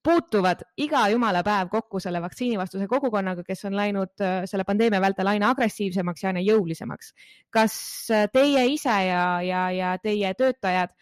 puutuvad 0.03 0.63
iga 0.77 1.05
jumala 1.11 1.43
päev 1.43 1.69
kokku 1.71 1.99
selle 2.03 2.21
vaktsiinivastuse 2.21 2.87
kogukonnaga, 2.91 3.43
kes 3.47 3.65
on 3.69 3.77
läinud 3.77 4.21
äh, 4.21 4.43
selle 4.49 4.65
pandeemia 4.67 5.01
vältel 5.01 5.31
aina 5.31 5.49
agressiivsemaks 5.53 6.23
ja 6.23 6.29
aina 6.33 6.43
jõulisemaks. 6.43 7.13
kas 7.49 7.75
äh, 8.11 8.27
teie 8.33 8.65
ise 8.73 8.97
ja, 9.07 9.25
ja, 9.41 9.63
ja 9.71 9.95
teie 10.03 10.33
töötajad 10.33 10.93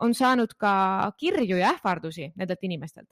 on 0.00 0.14
saanud 0.14 0.54
ka 0.58 1.12
kirju 1.18 1.56
ja 1.56 1.74
ähvardusi 1.76 2.32
nendelt 2.36 2.62
inimestelt? 2.62 3.08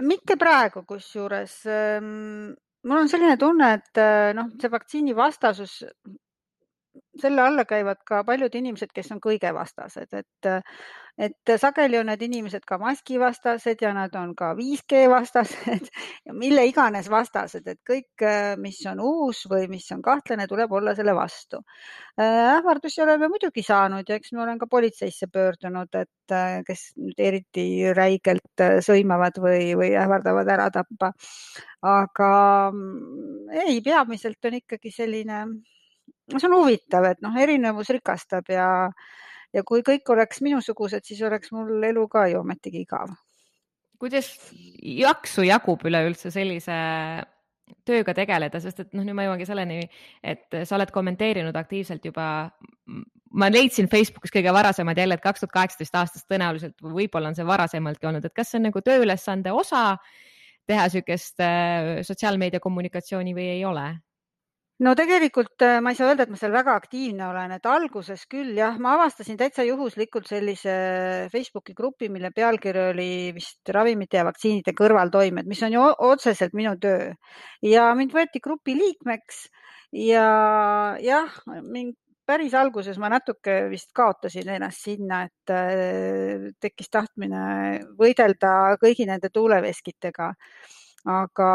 mitte 0.00 0.36
praegu, 0.36 0.82
kusjuures 0.88 1.60
ähm, 1.70 2.54
mul 2.84 3.04
on 3.04 3.08
selline 3.08 3.36
tunne, 3.40 3.72
et 3.78 4.00
äh, 4.00 4.32
noh, 4.36 4.50
see 4.60 4.70
vaktsiinivastasus 4.72 5.82
selle 7.20 7.42
alla 7.42 7.64
käivad 7.64 8.02
ka 8.06 8.22
paljud 8.26 8.54
inimesed, 8.54 8.90
kes 8.94 9.12
on 9.14 9.20
kõige 9.22 9.50
vastased, 9.54 10.10
et, 10.16 10.48
et 11.26 11.52
sageli 11.60 11.98
on 12.00 12.08
need 12.10 12.22
inimesed 12.26 12.64
ka 12.66 12.78
maskivastased 12.82 13.82
ja 13.84 13.92
nad 13.94 14.14
on 14.18 14.34
ka 14.38 14.52
5G 14.58 15.04
vastased 15.10 15.90
ja 16.26 16.34
mille 16.34 16.64
iganes 16.66 17.10
vastased, 17.10 17.66
et 17.70 17.80
kõik, 17.86 18.24
mis 18.62 18.80
on 18.90 19.02
uus 19.04 19.44
või 19.50 19.68
mis 19.70 19.86
on 19.94 20.02
kahtlane, 20.02 20.48
tuleb 20.50 20.72
olla 20.72 20.94
selle 20.98 21.14
vastu. 21.14 21.62
ähvardusi 22.20 23.02
oleme 23.02 23.28
muidugi 23.28 23.62
saanud 23.62 24.08
ja 24.08 24.18
eks 24.18 24.32
ma 24.34 24.44
olen 24.46 24.58
ka 24.58 24.66
politseisse 24.70 25.28
pöördunud, 25.32 25.94
et 25.94 26.36
kes 26.66 26.86
nüüd 26.98 27.20
eriti 27.20 27.66
räigelt 27.94 28.64
sõimavad 28.86 29.38
või, 29.42 29.74
või 29.78 29.94
ähvardavad 29.98 30.50
ära 30.50 30.70
tappa. 30.74 31.12
aga 31.84 32.32
ei, 33.66 33.80
peamiselt 33.84 34.44
on 34.48 34.54
ikkagi 34.58 34.90
selline 34.90 35.44
see 36.32 36.48
on 36.48 36.56
huvitav, 36.56 37.10
et 37.10 37.20
noh, 37.24 37.36
erinevus 37.40 37.92
rikastab 37.94 38.48
ja, 38.52 38.68
ja 39.54 39.62
kui 39.66 39.84
kõik 39.86 40.08
oleks 40.14 40.42
minusugused, 40.44 41.04
siis 41.06 41.22
oleks 41.26 41.52
mul 41.54 41.84
elu 41.90 42.06
ka 42.08 42.26
ju 42.32 42.40
ometigi 42.40 42.84
igav. 42.86 43.12
kuidas 44.00 44.28
jaksu 44.82 45.44
jagub 45.46 45.84
üleüldse 45.86 46.30
sellise 46.34 46.74
tööga 47.88 48.14
tegeleda, 48.16 48.60
sest 48.60 48.82
et 48.82 48.92
noh, 48.96 49.04
nüüd 49.06 49.16
ma 49.16 49.24
jõuangi 49.26 49.46
selleni, 49.48 49.78
et 50.24 50.58
sa 50.68 50.76
oled 50.76 50.92
kommenteerinud 50.92 51.56
aktiivselt 51.56 52.04
juba. 52.04 52.50
ma 53.34 53.48
leidsin 53.50 53.88
Facebookis 53.90 54.30
kõige 54.30 54.52
varasemad 54.54 54.98
jälle, 54.98 55.16
et 55.16 55.22
kaks 55.22 55.42
tuhat 55.42 55.52
kaheksateist 55.52 55.96
aastast 55.98 56.28
tõenäoliselt, 56.30 56.76
võib-olla 56.78 57.32
on 57.32 57.34
see 57.34 57.46
varasemaltki 57.46 58.06
olnud, 58.06 58.24
et 58.24 58.34
kas 58.34 58.52
see 58.52 58.60
on 58.60 58.68
nagu 58.68 58.80
tööülesande 58.84 59.52
osa 59.52 59.96
teha 60.68 60.84
niisugust 60.86 61.42
äh, 61.42 62.04
sotsiaalmeedia 62.06 62.60
kommunikatsiooni 62.60 63.34
või 63.34 63.48
ei 63.56 63.64
ole? 63.66 63.88
No 64.82 64.94
tegelikult 64.98 65.62
äh, 65.62 65.78
ma 65.84 65.92
ei 65.92 65.98
saa 65.98 66.10
öelda, 66.10 66.24
et 66.26 66.32
ma 66.32 66.38
seal 66.40 66.54
väga 66.54 66.74
aktiivne 66.80 67.26
olen, 67.28 67.54
et 67.54 67.66
alguses 67.70 68.24
küll 68.30 68.56
jah, 68.58 68.78
ma 68.82 68.96
avastasin 68.96 69.38
täitsa 69.38 69.66
juhuslikult 69.66 70.26
sellise 70.26 70.74
Facebooki 71.32 71.76
grupi, 71.78 72.10
mille 72.10 72.32
pealkiri 72.34 72.88
oli 72.90 73.10
vist 73.36 73.74
ravimite 73.76 74.18
ja 74.18 74.26
vaktsiinide 74.26 74.74
kõrvaltoimed, 74.78 75.46
mis 75.50 75.62
on 75.62 75.76
ju 75.76 75.84
otseselt 76.08 76.56
minu 76.58 76.74
töö. 76.82 77.12
Ja 77.62 77.92
mind 77.94 78.14
võeti 78.16 78.42
grupi 78.42 78.74
liikmeks 78.78 79.44
ja 80.04 80.26
jah, 81.00 81.38
mind 81.62 81.94
päris 82.26 82.54
alguses 82.56 82.98
ma 82.98 83.10
natuke 83.12 83.64
vist 83.70 83.90
kaotasin 83.96 84.48
ennast 84.56 84.86
sinna, 84.88 85.24
et 85.28 85.52
äh, 85.52 86.48
tekkis 86.60 86.90
tahtmine 86.90 87.44
võidelda 87.98 88.74
kõigi 88.80 89.06
nende 89.08 89.30
tuuleveskitega 89.32 90.32
aga, 91.04 91.48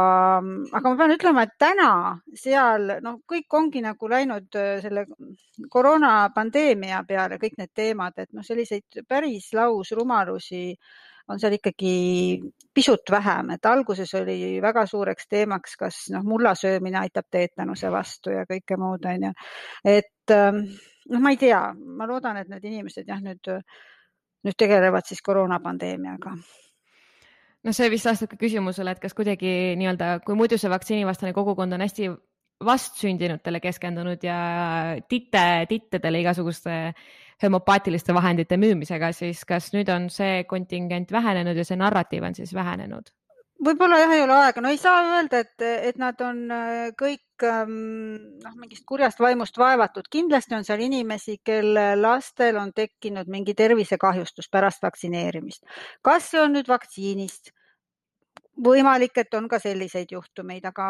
aga 0.78 0.90
ma 0.92 0.98
pean 0.98 1.14
ütlema, 1.16 1.44
et 1.48 1.56
täna 1.62 1.92
seal 2.38 2.96
noh, 3.02 3.20
kõik 3.30 3.58
ongi 3.58 3.82
nagu 3.82 4.10
läinud 4.12 4.58
äh, 4.60 4.78
selle 4.84 5.06
koroonapandeemia 5.74 7.02
peale, 7.08 7.40
kõik 7.42 7.58
need 7.58 7.74
teemad, 7.74 8.18
et 8.22 8.30
noh, 8.34 8.46
selliseid 8.46 9.02
päris 9.10 9.50
lausrumalusi 9.58 10.64
on 11.30 11.42
seal 11.42 11.58
ikkagi 11.58 11.96
pisut 12.74 13.12
vähem, 13.12 13.52
et 13.54 13.66
alguses 13.70 14.14
oli 14.18 14.58
väga 14.62 14.86
suureks 14.90 15.28
teemaks, 15.30 15.76
kas 15.82 16.00
noh, 16.14 16.24
mulla 16.26 16.56
söömine 16.58 17.02
aitab 17.02 17.30
teetanuse 17.30 17.92
vastu 17.94 18.34
ja 18.34 18.46
kõike 18.50 18.78
muud 18.82 19.06
onju. 19.06 19.34
et 19.86 20.34
ähm, 20.38 20.64
noh, 21.10 21.22
ma 21.22 21.34
ei 21.34 21.42
tea, 21.42 21.62
ma 21.74 22.10
loodan, 22.10 22.38
et 22.38 22.50
need 22.50 22.66
inimesed 22.70 23.10
jah, 23.10 23.22
nüüd, 23.22 23.54
nüüd 24.46 24.58
tegelevad 24.58 25.10
siis 25.10 25.22
koroonapandeemiaga 25.26 26.38
noh, 27.66 27.76
see 27.76 27.92
vist 27.92 28.08
vastab 28.10 28.32
ka 28.34 28.40
küsimusele, 28.40 28.96
et 28.96 29.04
kas 29.04 29.16
kuidagi 29.18 29.76
nii-öelda, 29.80 30.20
kui 30.26 30.38
muidu 30.40 30.60
see 30.60 30.72
vaktsiinivastane 30.72 31.34
kogukond 31.36 31.76
on 31.76 31.86
hästi 31.86 32.10
vastsündinutele 32.66 33.62
keskendunud 33.64 34.24
ja 34.24 34.40
titte, 35.08 35.44
tittedele 35.70 36.20
igasuguste 36.26 36.80
homopaatiliste 37.44 38.14
vahendite 38.14 38.58
müümisega, 38.60 39.14
siis 39.16 39.46
kas 39.48 39.72
nüüd 39.76 39.88
on 39.94 40.10
see 40.12 40.44
kontingent 40.50 41.12
vähenenud 41.16 41.56
ja 41.56 41.64
see 41.68 41.80
narratiiv 41.80 42.28
on 42.28 42.36
siis 42.36 42.54
vähenenud? 42.56 43.14
võib-olla 43.64 43.98
jah, 44.00 44.12
ei 44.16 44.22
ole 44.24 44.36
aega, 44.40 44.62
no 44.64 44.70
ei 44.72 44.78
saa 44.80 45.00
öelda, 45.04 45.42
et, 45.44 45.64
et 45.92 45.98
nad 46.00 46.22
on 46.24 46.46
äh, 46.56 46.92
kõik 47.00 47.24
noh, 47.44 48.56
mingist 48.60 48.86
kurjast 48.88 49.20
vaimust 49.20 49.58
vaevatud, 49.58 50.08
kindlasti 50.12 50.56
on 50.58 50.66
seal 50.68 50.82
inimesi, 50.86 51.38
kelle 51.44 51.94
lastel 52.00 52.58
on 52.62 52.74
tekkinud 52.76 53.30
mingi 53.32 53.54
tervisekahjustus 53.54 54.50
pärast 54.52 54.84
vaktsineerimist. 54.84 55.64
kas 56.02 56.32
see 56.32 56.42
on 56.42 56.54
nüüd 56.58 56.68
vaktsiinist? 56.68 57.54
Võimalik, 58.64 59.18
et 59.18 59.34
on 59.38 59.48
ka 59.50 59.60
selliseid 59.62 60.12
juhtumeid, 60.12 60.66
aga, 60.70 60.86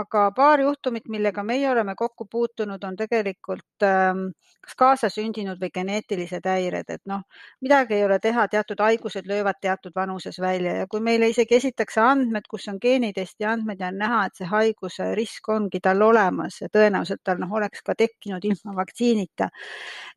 aga 0.00 0.22
paar 0.36 0.60
juhtumit, 0.62 1.08
millega 1.12 1.42
meie 1.46 1.68
oleme 1.70 1.94
kokku 1.98 2.26
puutunud, 2.30 2.82
on 2.84 2.96
tegelikult 2.96 3.86
ähm, 3.86 4.24
kas 4.62 4.76
kaasasündinud 4.78 5.60
või 5.60 5.70
geneetilised 5.74 6.46
häired, 6.46 6.90
et 6.94 7.02
noh, 7.10 7.24
midagi 7.64 7.98
ei 7.98 8.04
ole 8.06 8.18
teha, 8.22 8.46
teatud 8.48 8.80
haigused 8.84 9.26
löövad 9.28 9.58
teatud 9.60 9.94
vanuses 9.96 10.38
välja 10.40 10.76
ja 10.82 10.86
kui 10.90 11.02
meile 11.04 11.28
isegi 11.32 11.58
esitakse 11.58 12.00
andmed, 12.00 12.46
kus 12.50 12.68
on 12.72 12.78
geenitesti 12.82 13.48
andmed 13.48 13.82
ja 13.82 13.90
on 13.92 14.00
näha, 14.04 14.22
et 14.26 14.38
see 14.40 14.50
haiguse 14.50 15.12
risk 15.18 15.48
ongi 15.52 15.82
tal 15.82 16.02
olemas 16.02 16.62
ja 16.62 16.70
tõenäoliselt 16.72 17.24
tal 17.24 17.42
noh, 17.42 17.52
oleks 17.60 17.82
ka 17.82 17.96
tekkinud 17.98 18.44
ilma 18.44 18.76
vaktsiinita. 18.82 19.50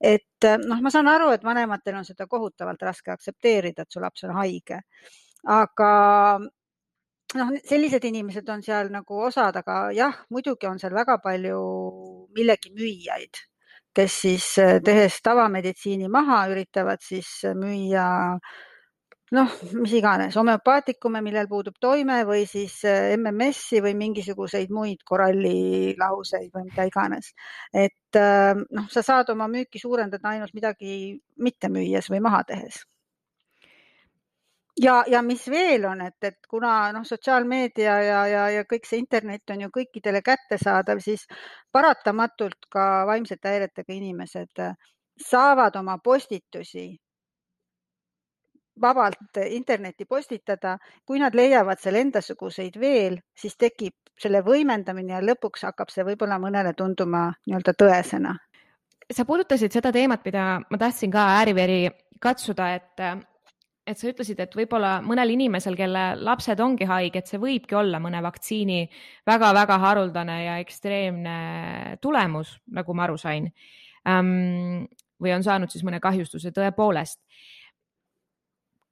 et 0.01 0.49
noh, 0.65 0.81
ma 0.81 0.89
saan 0.93 1.07
aru, 1.09 1.31
et 1.33 1.43
vanematel 1.43 2.01
on 2.01 2.05
seda 2.05 2.27
kohutavalt 2.27 2.81
raske 2.81 3.11
aktsepteerida, 3.11 3.83
et 3.83 3.91
su 3.91 4.01
laps 4.03 4.23
on 4.27 4.35
haige 4.37 4.81
aga 5.45 5.91
noh, 7.39 7.51
sellised 7.67 8.05
inimesed 8.07 8.47
on 8.51 8.63
seal 8.65 8.91
nagu 8.93 9.19
osad, 9.27 9.57
aga 9.61 9.79
jah, 9.95 10.21
muidugi 10.33 10.69
on 10.69 10.79
seal 10.81 10.95
väga 10.95 11.17
palju 11.23 11.57
millegi 12.37 12.71
müüjaid, 12.75 13.41
kes 13.95 14.21
siis 14.25 14.47
eh, 14.63 14.77
tehes 14.85 15.19
tavameditsiini 15.25 16.09
maha, 16.11 16.45
üritavad 16.53 17.03
siis 17.03 17.29
müüa 17.57 18.07
noh, 19.35 19.53
mis 19.75 19.93
iganes, 19.97 20.35
homöopaatikume, 20.37 21.19
millel 21.25 21.49
puudub 21.51 21.75
toime 21.81 22.21
või 22.29 22.45
siis 22.49 22.77
eh, 22.87 23.13
MMS-i 23.17 23.83
või 23.83 23.95
mingisuguseid 23.99 24.71
muid 24.73 25.03
korallilahuseid 25.07 26.51
või 26.55 26.67
mida 26.69 26.87
iganes. 26.87 27.33
et 27.73 28.19
noh, 28.19 28.89
sa 28.91 29.03
saad 29.03 29.31
oma 29.35 29.49
müüki 29.51 29.81
suurendada 29.81 30.31
ainult 30.31 30.55
midagi 30.55 31.15
mitte 31.35 31.71
müües 31.73 32.07
või 32.13 32.23
maha 32.23 32.45
tehes 32.47 32.85
ja, 34.81 35.03
ja 35.07 35.21
mis 35.21 35.47
veel 35.49 35.85
on, 35.85 36.01
et, 36.01 36.17
et 36.23 36.37
kuna 36.49 36.91
noh, 36.93 37.05
sotsiaalmeedia 37.07 37.95
ja, 38.03 38.25
ja, 38.27 38.49
ja 38.49 38.65
kõik 38.69 38.87
see 38.87 38.99
internet 38.99 39.49
on 39.53 39.65
ju 39.65 39.71
kõikidele 39.77 40.21
kättesaadav, 40.25 40.99
siis 41.03 41.27
paratamatult 41.71 42.67
ka 42.69 43.05
vaimsete 43.07 43.55
häiretega 43.55 43.93
inimesed 43.93 44.63
äh, 44.63 44.75
saavad 45.21 45.75
oma 45.75 45.97
postitusi 46.03 46.89
vabalt 48.81 49.37
internetti 49.47 50.05
postitada. 50.05 50.77
kui 51.05 51.19
nad 51.19 51.35
leiavad 51.35 51.79
seal 51.79 51.95
endasuguseid 51.95 52.79
veel, 52.79 53.19
siis 53.37 53.55
tekib 53.57 53.93
selle 54.19 54.41
võimendamine 54.43 55.13
ja 55.13 55.21
lõpuks 55.21 55.63
hakkab 55.63 55.91
see 55.91 56.03
võib-olla 56.03 56.39
mõnele 56.39 56.73
tunduma 56.73 57.31
nii-öelda 57.47 57.73
tõesena. 57.73 58.35
sa 59.11 59.25
puudutasid 59.25 59.71
seda 59.71 59.91
teemat, 59.91 60.25
mida 60.25 60.59
ma 60.69 60.77
tahtsin 60.77 61.11
ka 61.11 61.27
ääriveri 61.39 61.89
katsuda, 62.19 62.73
et 62.75 63.25
et 63.85 63.99
sa 63.99 64.09
ütlesid, 64.09 64.39
et 64.41 64.55
võib-olla 64.57 64.97
mõnel 65.05 65.35
inimesel, 65.35 65.75
kelle 65.77 66.05
lapsed 66.17 66.59
ongi 66.63 66.87
haiged, 66.89 67.27
see 67.29 67.41
võibki 67.41 67.77
olla 67.77 67.99
mõne 68.01 68.21
vaktsiini 68.25 68.79
väga-väga 69.29 69.77
haruldane 69.83 70.37
ja 70.43 70.55
ekstreemne 70.63 71.35
tulemus, 72.01 72.55
nagu 72.73 72.97
ma 72.97 73.05
aru 73.05 73.19
sain 73.21 73.51
või 74.05 75.33
on 75.33 75.45
saanud 75.45 75.71
siis 75.71 75.85
mõne 75.85 76.01
kahjustuse 76.03 76.51
tõepoolest. 76.55 77.21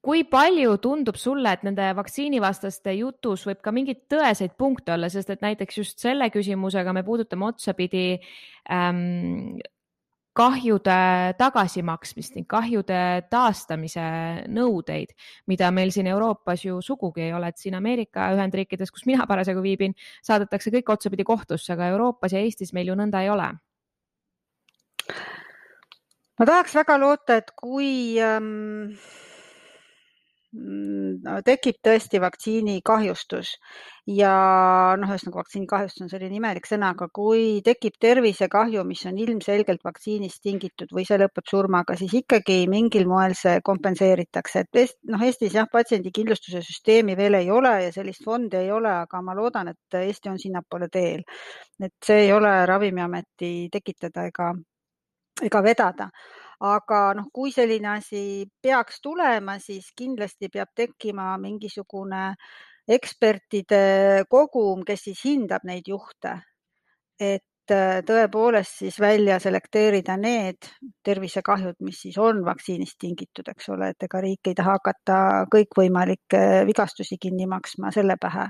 kui 0.04 0.26
palju 0.28 0.78
tundub 0.84 1.16
sulle, 1.16 1.54
et 1.54 1.62
nende 1.64 1.86
vaktsiinivastaste 1.96 2.92
jutus 2.98 3.46
võib 3.48 3.62
ka 3.64 3.72
mingeid 3.72 4.02
tõeseid 4.12 4.58
punkte 4.60 4.92
olla, 4.92 5.08
sest 5.10 5.30
et 5.30 5.42
näiteks 5.42 5.78
just 5.78 6.00
selle 6.04 6.28
küsimusega 6.30 6.94
me 6.94 7.06
puudutame 7.08 7.46
otsapidi 7.48 8.20
ähm, 8.70 9.62
kahjude 10.34 10.96
tagasimaksmist 11.38 12.38
ning 12.38 12.48
kahjude 12.50 13.00
taastamise 13.32 14.06
nõudeid, 14.50 15.14
mida 15.50 15.70
meil 15.72 15.94
siin 15.94 16.10
Euroopas 16.10 16.66
ju 16.66 16.80
sugugi 16.82 17.28
ei 17.28 17.34
ole, 17.38 17.52
et 17.54 17.62
siin 17.62 17.78
Ameerika 17.78 18.32
Ühendriikides, 18.34 18.92
kus 18.94 19.06
mina 19.10 19.28
parasjagu 19.30 19.62
viibin, 19.66 19.94
saadetakse 20.26 20.74
kõik 20.74 20.90
otsapidi 20.96 21.26
kohtusse, 21.28 21.74
aga 21.74 21.92
Euroopas 21.94 22.34
ja 22.34 22.42
Eestis 22.42 22.74
meil 22.74 22.90
ju 22.90 22.98
nõnda 22.98 23.22
ei 23.22 23.30
ole. 23.34 23.52
ma 26.40 26.46
tahaks 26.50 26.74
väga 26.76 26.98
loota, 26.98 27.38
et 27.38 27.54
kui 27.60 28.18
ähm 28.20 28.90
tekib 30.54 31.80
tõesti 31.82 32.20
vaktsiini 32.22 32.82
kahjustus 32.86 33.56
ja 34.06 34.34
noh, 35.00 35.10
ühesõnaga 35.10 35.40
vaktsiini 35.40 35.66
kahjustus 35.66 36.04
on 36.06 36.12
selline 36.12 36.38
imelik 36.38 36.68
sõna, 36.70 36.92
aga 36.94 37.08
kui 37.10 37.62
tekib 37.66 37.96
tervisekahju, 38.00 38.84
mis 38.86 39.02
on 39.10 39.18
ilmselgelt 39.18 39.82
vaktsiinist 39.84 40.44
tingitud 40.44 40.94
või 40.94 41.08
see 41.10 41.18
lõpeb 41.18 41.50
surmaga, 41.50 41.96
siis 41.98 42.14
ikkagi 42.22 42.68
mingil 42.70 43.08
moel 43.10 43.34
see 43.40 43.64
kompenseeritakse, 43.66 44.66
et 44.68 44.94
noh, 45.10 45.26
Eestis 45.26 45.58
jah, 45.58 45.66
patsiendikindlustuse 45.72 46.62
süsteemi 46.62 47.18
veel 47.18 47.40
ei 47.42 47.50
ole 47.50 47.74
ja 47.88 47.92
sellist 47.96 48.24
fondi 48.24 48.60
ei 48.62 48.70
ole, 48.72 48.94
aga 49.08 49.24
ma 49.26 49.34
loodan, 49.34 49.74
et 49.74 50.00
Eesti 50.04 50.30
on 50.30 50.40
sinnapoole 50.40 50.92
teel. 50.94 51.26
et 51.82 51.94
see 52.06 52.28
ei 52.28 52.32
ole 52.34 52.66
Ravimiameti 52.70 53.70
tekitada 53.74 54.28
ega, 54.30 54.54
ega 55.42 55.64
vedada 55.64 56.12
aga 56.64 57.00
noh, 57.18 57.30
kui 57.34 57.52
selline 57.52 57.90
asi 57.98 58.46
peaks 58.64 59.02
tulema, 59.04 59.58
siis 59.60 59.90
kindlasti 59.98 60.50
peab 60.54 60.72
tekkima 60.76 61.34
mingisugune 61.42 62.30
ekspertide 62.88 64.24
kogum, 64.32 64.84
kes 64.88 65.08
siis 65.10 65.24
hindab 65.28 65.68
neid 65.68 65.88
juhte. 65.88 66.40
et 67.20 67.72
äh, 67.72 68.02
tõepoolest 68.04 68.80
siis 68.82 68.96
välja 69.00 69.38
selekteerida 69.40 70.16
need 70.18 70.66
tervisekahjud, 71.06 71.76
mis 71.86 72.02
siis 72.02 72.18
on 72.18 72.42
vaktsiinist 72.46 72.98
tingitud, 73.00 73.48
eks 73.48 73.70
ole, 73.70 73.92
et 73.94 74.04
ega 74.04 74.22
riik 74.24 74.50
ei 74.50 74.58
taha 74.58 74.74
hakata 74.80 75.20
kõikvõimalikke 75.54 76.66
vigastusi 76.68 77.20
kinni 77.22 77.46
maksma 77.48 77.92
selle 77.96 78.18
pähe. 78.20 78.50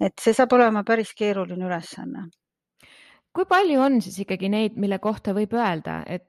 et 0.00 0.18
see 0.20 0.34
saab 0.34 0.52
olema 0.52 0.82
päris 0.84 1.14
keeruline 1.14 1.64
ülesanne 1.64 2.28
kui 3.34 3.46
palju 3.50 3.80
on 3.80 4.00
siis 4.02 4.18
ikkagi 4.22 4.48
neid, 4.48 4.76
mille 4.78 4.98
kohta 4.98 5.32
võib 5.34 5.54
öelda, 5.58 6.02
et 6.06 6.26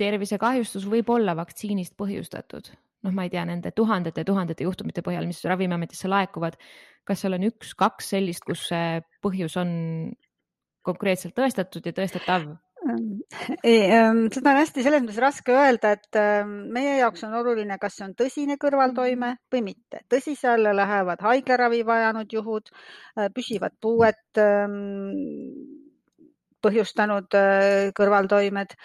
tervisekahjustus 0.00 0.86
võib 0.90 1.08
olla 1.12 1.36
vaktsiinist 1.38 1.96
põhjustatud, 1.98 2.70
noh, 3.06 3.14
ma 3.14 3.26
ei 3.26 3.32
tea, 3.32 3.44
nende 3.48 3.72
tuhandete 3.76 4.24
tuhandete 4.28 4.66
juhtumite 4.66 5.04
põhjal, 5.06 5.26
mis 5.28 5.44
Ravimiametisse 5.44 6.10
laekuvad. 6.10 6.58
kas 7.06 7.20
seal 7.22 7.36
on 7.36 7.46
üks-kaks 7.46 8.08
sellist, 8.16 8.42
kus 8.44 8.66
see 8.72 9.00
põhjus 9.22 9.54
on 9.60 9.70
konkreetselt 10.86 11.36
tõestatud 11.38 11.86
ja 11.86 11.92
tõestatav? 11.94 12.48
ei, 13.64 13.90
ähm, 13.90 14.26
seda 14.34 14.52
on 14.52 14.60
hästi 14.60 14.84
selles 14.84 15.02
mõttes 15.02 15.18
raske 15.22 15.54
öelda, 15.54 15.94
et 15.96 16.18
ähm, 16.20 16.52
meie 16.74 16.98
jaoks 17.00 17.24
on 17.26 17.34
oluline, 17.40 17.78
kas 17.82 17.96
see 17.98 18.06
on 18.06 18.14
tõsine 18.18 18.58
kõrvaltoime 18.62 19.32
või 19.52 19.62
mitte. 19.70 20.02
tõsise 20.12 20.52
alla 20.52 20.74
lähevad 20.76 21.24
haiglaravi 21.24 21.82
vajanud 21.86 22.36
juhud, 22.38 22.70
äh, 23.18 23.30
püsivad 23.34 23.74
puued 23.82 24.42
ähm, 24.42 25.85
põhjustanud 26.66 27.38
äh, 27.38 27.94
kõrvaltoimed. 27.96 28.76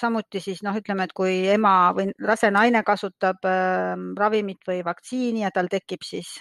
samuti 0.00 0.42
siis 0.44 0.62
noh, 0.66 0.76
ütleme, 0.76 1.08
et 1.08 1.16
kui 1.16 1.46
ema 1.48 1.94
või 1.96 2.10
rase 2.26 2.50
naine 2.50 2.82
kasutab 2.84 3.46
ähm, 3.48 4.12
ravimit 4.18 4.66
või 4.68 4.82
vaktsiini 4.84 5.46
ja 5.46 5.54
tal 5.54 5.70
tekib 5.72 6.04
siis 6.04 6.38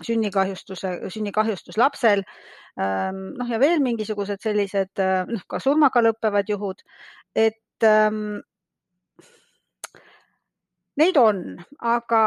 sünnikahjustuse, 0.00 0.94
sünnikahjustus 1.08 1.76
lapsel. 1.76 2.24
Ähm, 2.80 3.34
noh, 3.38 3.48
ja 3.48 3.60
veel 3.60 3.82
mingisugused 3.84 4.40
sellised 4.42 5.02
äh, 5.02 5.26
noh, 5.28 5.44
ka 5.48 5.60
surmaga 5.60 6.02
lõppevad 6.04 6.48
juhud, 6.48 6.80
et 7.36 7.86
ähm, 7.86 8.40
neid 10.96 11.18
on, 11.20 11.42
aga, 11.78 12.24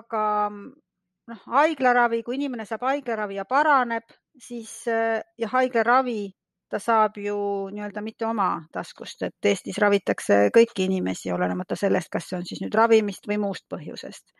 aga 0.00 0.24
noh, 0.52 1.42
haiglaravi, 1.52 2.22
kui 2.24 2.38
inimene 2.40 2.66
saab 2.68 2.86
haiglaravi 2.88 3.36
ja 3.40 3.44
paraneb, 3.48 4.08
siis 4.40 4.72
äh, 4.88 5.20
ja 5.38 5.52
haiglaravi 5.52 6.32
ta 6.72 6.80
saab 6.80 7.18
ju 7.20 7.36
nii-öelda 7.74 8.00
mitte 8.04 8.24
oma 8.24 8.48
taskust, 8.72 9.26
et 9.26 9.48
Eestis 9.50 9.76
ravitakse 9.82 10.46
kõiki 10.54 10.86
inimesi, 10.88 11.32
olenemata 11.34 11.76
sellest, 11.76 12.08
kas 12.12 12.30
see 12.30 12.38
on 12.38 12.46
siis 12.48 12.62
nüüd 12.64 12.76
ravimist 12.78 13.28
või 13.28 13.38
muust 13.42 13.66
põhjusest. 13.72 14.32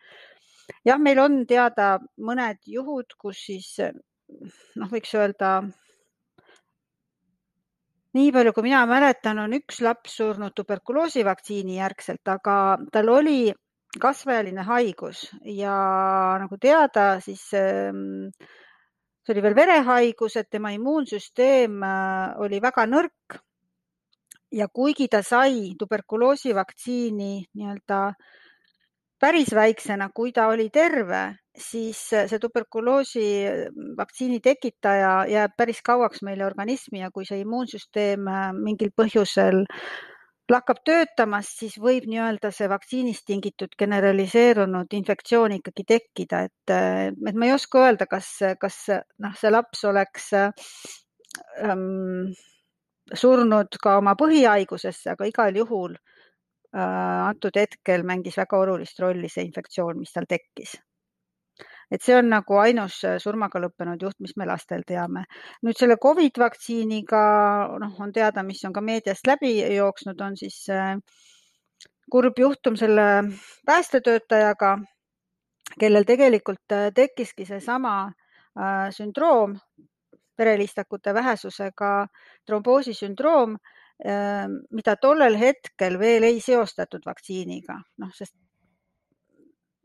jah, 0.87 0.97
meil 0.97 1.19
on 1.21 1.43
teada 1.45 1.99
mõned 2.17 2.61
juhud, 2.65 3.13
kus 3.19 3.45
siis 3.51 3.69
noh, 3.79 4.89
võiks 4.89 5.13
öelda 5.13 5.59
nii 8.17 8.31
palju, 8.33 8.53
kui 8.53 8.65
mina 8.65 8.83
mäletan, 8.89 9.43
on 9.43 9.53
üks 9.57 9.81
laps 9.85 10.17
surnud 10.17 10.55
tuberkuloosivaktsiini 10.57 11.77
järgselt, 11.77 12.25
aga 12.29 12.57
tal 12.93 13.13
oli 13.13 13.53
kasvajaline 14.01 14.65
haigus 14.65 15.27
ja 15.45 15.77
nagu 16.41 16.57
teada, 16.57 17.19
siis 17.21 17.45
äh, 17.53 17.93
see 19.23 19.33
oli 19.33 19.43
veel 19.45 19.55
verehaigus, 19.55 20.35
et 20.37 20.49
tema 20.51 20.73
immuunsüsteem 20.75 21.83
äh, 21.83 22.35
oli 22.43 22.61
väga 22.61 22.85
nõrk. 22.89 23.39
ja 24.53 24.67
kuigi 24.69 25.07
ta 25.09 25.23
sai 25.25 25.73
tuberkuloosivaktsiini 25.79 27.31
nii-öelda 27.57 28.01
päris 29.17 29.49
väiksena, 29.55 30.09
kui 30.13 30.31
ta 30.31 30.45
oli 30.51 30.67
terve, 30.69 31.21
siis 31.57 31.97
see 32.11 32.39
tuberkuloosi 32.39 33.23
vaktsiini 33.97 34.39
tekitaja 34.39 35.25
jääb 35.31 35.55
päris 35.57 35.81
kauaks 35.81 36.21
meile 36.21 36.45
organismi 36.45 37.01
ja 37.01 37.09
kui 37.11 37.25
see 37.25 37.41
immuunsüsteem 37.41 38.27
äh, 38.27 38.51
mingil 38.53 38.93
põhjusel 38.95 39.63
lakkab 40.51 40.81
töötamast, 40.85 41.59
siis 41.61 41.77
võib 41.79 42.05
nii-öelda 42.09 42.51
see 42.51 42.67
vaktsiinist 42.71 43.25
tingitud 43.29 43.75
generaliseerunud 43.79 44.93
infektsioon 44.99 45.57
ikkagi 45.59 45.85
tekkida, 45.87 46.41
et, 46.49 46.73
et 46.73 47.35
ma 47.35 47.47
ei 47.47 47.53
oska 47.55 47.85
öelda, 47.85 48.07
kas, 48.11 48.29
kas 48.59 48.79
noh, 49.23 49.35
see 49.39 49.51
laps 49.53 49.83
oleks 49.87 50.31
ähm, 50.37 52.33
surnud 53.13 53.79
ka 53.83 53.97
oma 54.01 54.15
põhihaigusesse, 54.19 55.13
aga 55.15 55.27
igal 55.31 55.61
juhul 55.63 55.95
äh, 55.95 57.21
antud 57.29 57.55
hetkel 57.59 58.03
mängis 58.07 58.37
väga 58.41 58.63
olulist 58.65 58.99
rolli 58.99 59.31
see 59.31 59.47
infektsioon, 59.47 60.01
mis 60.03 60.11
tal 60.15 60.27
tekkis 60.29 60.75
et 61.91 62.01
see 62.01 62.15
on 62.17 62.29
nagu 62.31 62.57
ainus 62.61 62.99
äh, 63.07 63.17
surmaga 63.21 63.61
lõppenud 63.61 64.01
juht, 64.01 64.17
mis 64.23 64.35
me 64.39 64.47
lastel 64.49 64.83
teame. 64.87 65.25
nüüd 65.63 65.77
selle 65.79 65.97
Covid 66.01 66.39
vaktsiiniga, 66.39 67.23
noh, 67.81 67.93
on 68.03 68.13
teada, 68.15 68.43
mis 68.43 68.63
on 68.65 68.73
ka 68.73 68.81
meediast 68.81 69.27
läbi 69.27 69.55
jooksnud, 69.75 70.21
on 70.21 70.37
siis 70.39 70.63
äh, 70.73 70.95
kurb 72.11 72.39
juhtum 72.39 72.77
selle 72.79 73.07
päästetöötajaga, 73.65 74.77
kellel 75.79 76.05
tegelikult 76.05 76.75
äh, 76.75 76.89
tekkiski 76.95 77.45
seesama 77.49 78.11
sündroom, 78.93 79.55
verelistakute 80.37 81.09
vähesusega 81.13 81.87
tromboosisündroom, 82.45 83.55
mida 84.77 84.93
tollel 85.01 85.39
hetkel 85.41 85.97
veel 85.97 86.27
ei 86.27 86.37
seostatud 86.37 87.01
vaktsiiniga, 87.07 87.79
noh, 88.03 88.11
sest 88.13 88.35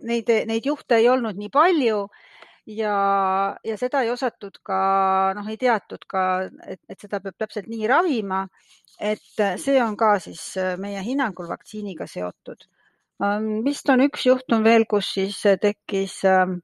neid, 0.06 0.30
neid 0.46 0.66
juhte 0.66 0.98
ei 0.98 1.08
olnud 1.08 1.38
nii 1.38 1.50
palju 1.52 2.02
ja, 2.68 2.96
ja 3.64 3.76
seda 3.80 4.02
ei 4.04 4.10
osatud 4.12 4.60
ka, 4.64 4.80
noh, 5.36 5.48
ei 5.48 5.56
teatud 5.60 6.04
ka, 6.08 6.24
et, 6.66 6.80
et 6.88 7.00
seda 7.00 7.20
peab 7.24 7.38
täpselt 7.38 7.70
nii 7.70 7.88
ravima. 7.88 8.46
et 8.98 9.40
see 9.62 9.78
on 9.78 9.94
ka 9.96 10.16
siis 10.18 10.56
meie 10.82 10.98
hinnangul 11.06 11.46
vaktsiiniga 11.46 12.06
seotud. 12.10 12.64
Ähm, 13.22 13.60
vist 13.62 13.86
on 13.90 14.02
üks 14.02 14.24
juhtum 14.26 14.64
veel, 14.66 14.88
kus 14.90 15.12
siis 15.14 15.38
tekkis 15.62 16.16
ähm, 16.26 16.56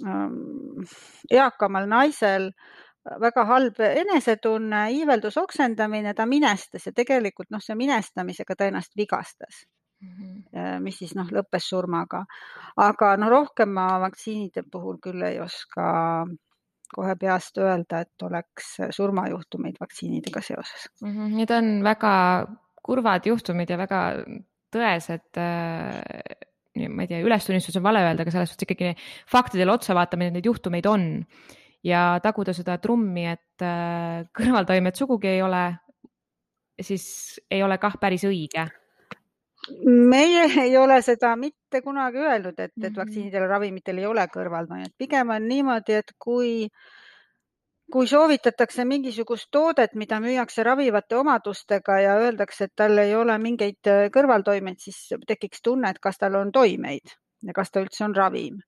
ähm, 0.00 0.86
eakamal 1.30 1.88
naisel 1.88 2.48
väga 3.20 3.44
halb 3.48 3.80
enesetunne, 3.84 4.86
iiveldus, 4.96 5.36
oksendamine, 5.40 6.14
ta 6.14 6.26
minestas 6.28 6.88
ja 6.88 6.92
tegelikult 6.96 7.50
noh, 7.50 7.62
see 7.64 7.76
minestamisega 7.76 8.56
ta 8.56 8.68
ennast 8.68 8.96
vigastas. 8.96 9.64
Mis 10.80 10.96
siis 11.02 11.14
noh, 11.14 11.28
lõppes 11.28 11.66
surmaga. 11.68 12.24
aga 12.80 13.16
no 13.20 13.28
rohkem 13.30 13.74
ma 13.76 13.86
vaktsiinide 14.00 14.64
puhul 14.70 14.96
küll 15.02 15.22
ei 15.26 15.40
oska 15.40 16.24
kohe 16.90 17.14
peast 17.20 17.58
öelda, 17.62 18.00
et 18.02 18.24
oleks 18.26 18.72
surmajuhtumeid 18.96 19.76
vaktsiinidega 19.80 20.42
seoses 20.42 20.88
mm. 21.02 21.10
-hmm. 21.10 21.36
Need 21.36 21.50
on 21.54 21.84
väga 21.84 22.12
kurvad 22.82 23.26
juhtumid 23.26 23.70
ja 23.70 23.78
väga 23.78 24.00
tõesed 24.74 25.38
äh, 25.38 26.88
ma 26.88 27.04
ei 27.04 27.10
tea, 27.10 27.20
ülestunnistus 27.26 27.76
on 27.76 27.84
vale 27.84 28.02
öelda, 28.04 28.24
aga 28.24 28.32
selles 28.34 28.52
suhtes 28.52 28.68
ikkagi 28.68 28.94
faktidele 29.30 29.72
otsa 29.72 29.94
vaatamine, 29.94 30.34
neid 30.34 30.46
juhtumeid 30.46 30.86
on 30.86 31.06
ja 31.84 32.18
taguda 32.22 32.54
seda 32.56 32.78
trummi, 32.78 33.26
et 33.26 33.64
äh, 33.64 34.26
kõrvaltoimed 34.36 34.98
sugugi 34.98 35.32
ei 35.34 35.42
ole, 35.42 35.64
siis 36.80 37.40
ei 37.50 37.62
ole 37.62 37.78
kah 37.78 37.98
päris 38.00 38.24
õige 38.28 38.66
meie 39.84 40.44
ei 40.64 40.76
ole 40.78 41.00
seda 41.02 41.34
mitte 41.36 41.82
kunagi 41.82 42.22
öelnud, 42.22 42.58
et, 42.58 42.72
et 42.72 42.90
mhm. 42.90 42.96
vaktsiinidel 42.98 43.46
ravimitel 43.48 44.00
ei 44.00 44.08
ole 44.08 44.26
kõrvaltoimed, 44.32 44.94
pigem 44.98 45.30
on 45.34 45.46
niimoodi, 45.48 45.98
et 46.02 46.14
kui, 46.18 46.68
kui 47.92 48.08
soovitatakse 48.10 48.84
mingisugust 48.88 49.50
toodet, 49.52 49.94
mida 49.98 50.20
müüakse 50.22 50.64
ravivate 50.66 51.18
omadustega 51.18 52.00
ja 52.04 52.16
öeldakse, 52.22 52.68
et 52.68 52.74
tal 52.76 52.98
ei 53.02 53.14
ole 53.16 53.36
mingeid 53.42 53.90
äh, 53.90 54.08
kõrvaltoimeid, 54.14 54.80
siis 54.82 55.12
tekiks 55.26 55.62
tunne, 55.62 55.90
et 55.90 56.02
kas 56.02 56.20
tal 56.20 56.40
on 56.40 56.52
toimeid 56.52 57.16
ja 57.46 57.56
kas 57.56 57.72
ta 57.72 57.84
üldse 57.84 58.04
on 58.04 58.16
ravim. 58.16 58.58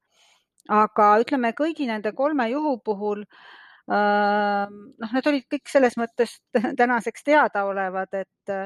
aga 0.70 1.16
ütleme 1.18 1.50
kõigi 1.58 1.88
nende 1.88 2.12
kolme 2.14 2.46
juhu 2.48 2.76
puhul 2.84 3.24
äh, 3.90 4.70
noh, 4.70 5.12
need 5.12 5.26
olid 5.26 5.44
kõik 5.50 5.68
selles 5.68 5.98
mõttes 5.98 6.38
tänaseks 6.80 7.26
teadaolevad, 7.26 8.14
et, 8.14 8.56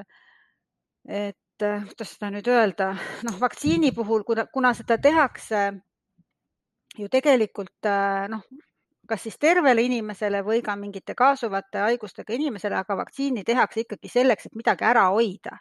et 1.08 1.08
Eh, 1.08 1.32
kuidas 1.62 2.12
seda 2.14 2.30
nüüd 2.34 2.48
öelda, 2.50 2.92
noh, 3.26 3.40
vaktsiini 3.40 3.92
puhul, 3.96 4.24
kuna, 4.28 4.46
kuna 4.52 4.72
seda 4.76 4.98
tehakse 5.02 5.62
ju 6.98 7.08
tegelikult 7.12 7.88
eh, 7.88 8.26
noh, 8.32 8.44
kas 9.08 9.22
siis 9.26 9.38
tervele 9.38 9.84
inimesele 9.86 10.42
või 10.44 10.62
ka 10.66 10.76
mingite 10.76 11.14
kaasuvate 11.14 11.84
haigustega 11.86 12.34
inimesele, 12.34 12.76
aga 12.80 12.96
vaktsiini 12.98 13.44
tehakse 13.46 13.84
ikkagi 13.84 14.10
selleks, 14.10 14.48
et 14.48 14.58
midagi 14.58 14.84
ära 14.84 15.06
hoida, 15.14 15.58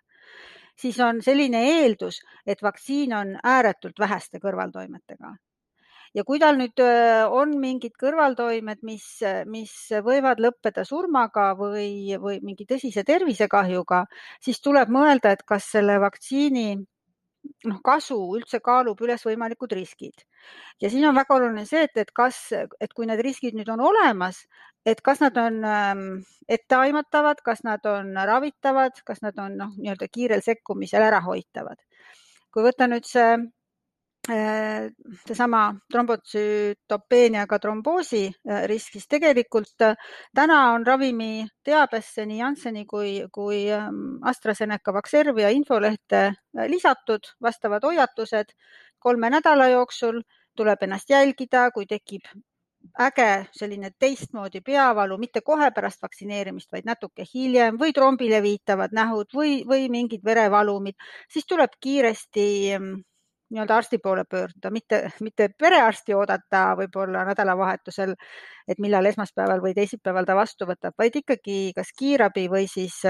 siis 0.79 0.99
on 0.99 1.21
selline 1.23 1.61
eeldus, 1.71 2.21
et 2.45 2.63
vaktsiin 2.63 3.13
on 3.13 3.35
ääretult 3.43 3.99
väheste 3.99 4.41
kõrvaltoimetega 4.43 5.35
ja 6.15 6.23
kui 6.23 6.39
tal 6.39 6.57
nüüd 6.59 6.79
on 7.35 7.57
mingid 7.59 7.95
kõrvaltoimed, 7.99 8.81
mis, 8.87 9.05
mis 9.51 9.75
võivad 10.05 10.39
lõppeda 10.39 10.85
surmaga 10.87 11.51
või, 11.59 12.15
või 12.21 12.39
mingi 12.43 12.67
tõsise 12.69 13.03
tervisekahjuga, 13.07 14.05
siis 14.41 14.61
tuleb 14.63 14.91
mõelda, 14.95 15.35
et 15.35 15.43
kas 15.47 15.67
selle 15.75 15.99
vaktsiini 16.03 16.69
noh, 17.69 17.79
kasu 17.85 18.17
üldse 18.37 18.59
kaalub 18.63 19.01
üles 19.05 19.23
võimalikud 19.25 19.73
riskid. 19.77 20.25
ja 20.81 20.89
siin 20.89 21.05
on 21.09 21.15
väga 21.15 21.35
oluline 21.35 21.65
see, 21.65 21.83
et, 21.87 21.97
et 21.97 22.11
kas, 22.15 22.37
et 22.53 22.93
kui 22.93 23.07
need 23.09 23.21
riskid 23.25 23.57
nüüd 23.57 23.69
on 23.73 23.81
olemas, 23.89 24.43
et 24.85 25.01
kas 25.05 25.21
nad 25.23 25.37
on 25.41 25.61
ähm, 25.65 26.05
etteaimatavad, 26.47 27.41
kas 27.45 27.63
nad 27.67 27.85
on 27.89 28.13
ravitavad, 28.29 29.01
kas 29.05 29.21
nad 29.25 29.37
on 29.41 29.57
noh, 29.61 29.75
nii-öelda 29.77 30.09
kiirel 30.11 30.45
sekkumisel 30.45 31.05
ärahoitavad. 31.09 31.81
kui 32.53 32.63
võtta 32.63 32.87
nüüd 32.87 33.03
see 33.03 33.31
seesama 34.25 35.75
trombotsütopeeniaga 35.91 37.59
tromboosi 37.61 38.23
äh, 38.25 38.63
risk, 38.69 38.95
siis 38.95 39.07
tegelikult 39.07 39.85
äh, 39.85 39.93
täna 40.33 40.71
on 40.73 40.85
ravimi 40.87 41.45
teabesse 41.63 42.25
nii 42.25 42.39
Jansseni 42.39 42.85
kui, 42.89 43.19
kui 43.31 43.65
ähm, 43.71 44.17
AstraZeneca 44.25 44.93
Vaxzervia 44.93 45.51
infolehte 45.53 46.31
lisatud 46.67 47.35
vastavad 47.41 47.83
hoiatused. 47.83 48.55
kolme 48.99 49.29
nädala 49.29 49.67
jooksul 49.67 50.21
tuleb 50.57 50.83
ennast 50.83 51.09
jälgida, 51.09 51.69
kui 51.71 51.85
tekib 51.85 52.25
äge 52.99 53.45
selline 53.53 53.91
teistmoodi 53.99 54.61
peavalu, 54.65 55.17
mitte 55.17 55.41
kohe 55.41 55.69
pärast 55.71 56.01
vaktsineerimist, 56.01 56.71
vaid 56.71 56.85
natuke 56.85 57.25
hiljem 57.33 57.77
või 57.77 57.93
trombile 57.93 58.41
viitavad 58.41 58.93
nähud 58.93 59.33
või, 59.35 59.59
või 59.67 59.89
mingid 59.89 60.25
verevalumid, 60.25 60.95
siis 61.29 61.45
tuleb 61.45 61.77
kiiresti 61.81 62.47
ähm, 62.73 62.95
nii-öelda 63.49 63.75
arsti 63.77 63.97
poole 64.03 64.23
pöörduda, 64.29 64.71
mitte, 64.71 64.99
mitte 65.21 65.49
perearsti 65.59 66.13
oodata 66.17 66.63
võib-olla 66.79 67.25
nädalavahetusel, 67.29 68.15
et 68.67 68.81
millal 68.81 69.05
esmaspäeval 69.05 69.61
või 69.63 69.75
teisipäeval 69.77 70.25
ta 70.25 70.35
vastu 70.37 70.67
võtab, 70.69 70.95
vaid 70.97 71.15
ikkagi 71.21 71.59
kas 71.77 71.91
kiirabi 71.97 72.47
või 72.51 72.65
siis, 72.71 73.01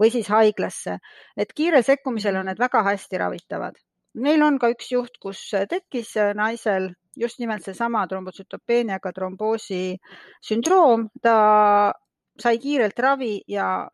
või 0.00 0.12
siis 0.14 0.30
haiglasse. 0.30 0.98
et 1.36 1.52
kiirel 1.52 1.82
sekkumisel 1.82 2.36
on 2.36 2.46
need 2.50 2.62
väga 2.62 2.82
hästi 2.90 3.18
ravitavad. 3.18 3.74
meil 4.14 4.42
on 4.42 4.58
ka 4.58 4.70
üks 4.70 4.92
juht, 4.92 5.18
kus 5.20 5.50
tekkis 5.68 6.14
naisel 6.34 6.92
just 7.16 7.38
nimelt 7.38 7.64
seesama 7.64 8.06
trombotsütopeeniaga 8.06 9.12
tromboosi 9.12 9.96
sündroom, 10.42 11.08
ta 11.22 11.92
sai 12.38 12.58
kiirelt 12.58 12.98
ravi 12.98 13.40
ja 13.48 13.88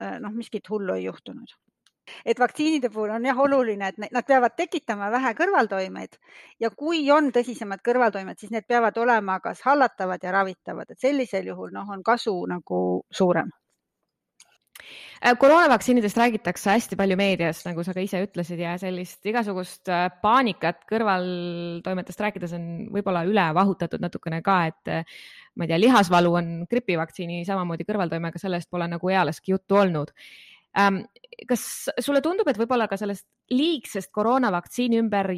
noh, 0.00 0.32
miskit 0.32 0.70
hullu 0.70 0.94
ei 0.94 1.04
juhtunud 1.04 1.58
et 2.24 2.40
vaktsiinide 2.40 2.90
puhul 2.94 3.10
on 3.16 3.28
jah 3.28 3.38
oluline, 3.44 3.88
et 3.88 4.12
nad 4.12 4.26
peavad 4.26 4.56
tekitama 4.56 5.10
vähe 5.14 5.34
kõrvaltoimeid. 5.38 6.18
Ja 6.60 6.70
kui 6.70 7.04
on 7.10 7.32
tõsisemad 7.34 7.84
kõrvaltoimed, 7.84 8.38
siis 8.38 8.52
need 8.54 8.66
peavad 8.68 8.98
olema 8.98 9.38
kas 9.44 9.62
hallatavad 9.66 10.22
ja 10.22 10.34
ravitavad, 10.34 10.90
et 10.90 11.00
sellisel 11.00 11.52
juhul 11.52 11.72
noh, 11.72 11.88
on 11.90 12.02
kasu 12.02 12.34
nagu 12.50 12.82
suurem. 13.10 13.50
Äh, 15.24 15.34
koroonavaktsiinidest 15.38 16.16
räägitakse 16.16 16.70
hästi 16.70 16.96
palju 16.96 17.16
meedias, 17.18 17.64
nagu 17.66 17.82
sa 17.82 17.90
ka 17.94 18.02
ise 18.04 18.20
ütlesid 18.22 18.60
ja 18.62 18.76
sellist 18.78 19.26
igasugust 19.26 19.90
äh, 19.90 20.04
paanikat 20.22 20.84
kõrvaltoimetest 20.86 22.22
rääkides 22.22 22.54
on 22.54 22.68
võib-olla 22.94 23.24
üle 23.26 23.48
vahutatud 23.56 24.04
natukene 24.04 24.38
ka, 24.46 24.60
et 24.70 24.92
äh, 24.94 25.16
ma 25.58 25.66
ei 25.66 25.72
tea, 25.72 25.80
lihasvalu 25.82 26.30
on 26.38 26.52
gripivaktsiini 26.70 27.42
samamoodi 27.48 27.88
kõrvaltoimega, 27.88 28.38
sellest 28.38 28.70
pole 28.70 28.86
nagu 28.92 29.10
ealeski 29.10 29.56
juttu 29.56 29.80
olnud 29.82 30.14
kas 31.48 31.62
sulle 32.02 32.20
tundub, 32.24 32.48
et 32.50 32.58
võib-olla 32.58 32.88
ka 32.90 32.98
sellest 32.98 33.26
liigsest 33.54 34.10
koroonavaktsiini 34.14 34.98
ümber, 35.00 35.30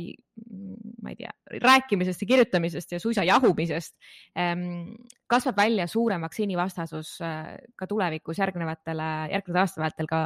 ma 1.02 1.12
ei 1.12 1.18
tea, 1.18 1.32
rääkimisest 1.62 2.24
ja 2.24 2.28
kirjutamisest 2.30 2.94
ja 2.96 3.00
suisa 3.02 3.24
jahumisest 3.26 3.94
ähm, 4.38 4.94
kasvab 5.30 5.60
välja 5.60 5.86
suurem 5.90 6.24
vaktsiinivastasus 6.24 7.18
äh, 7.24 7.52
ka 7.76 7.88
tulevikus 7.90 8.40
järgnevatele, 8.40 9.10
järgnevate 9.34 9.64
aasta 9.64 9.84
vältel 9.84 10.10
ka 10.10 10.22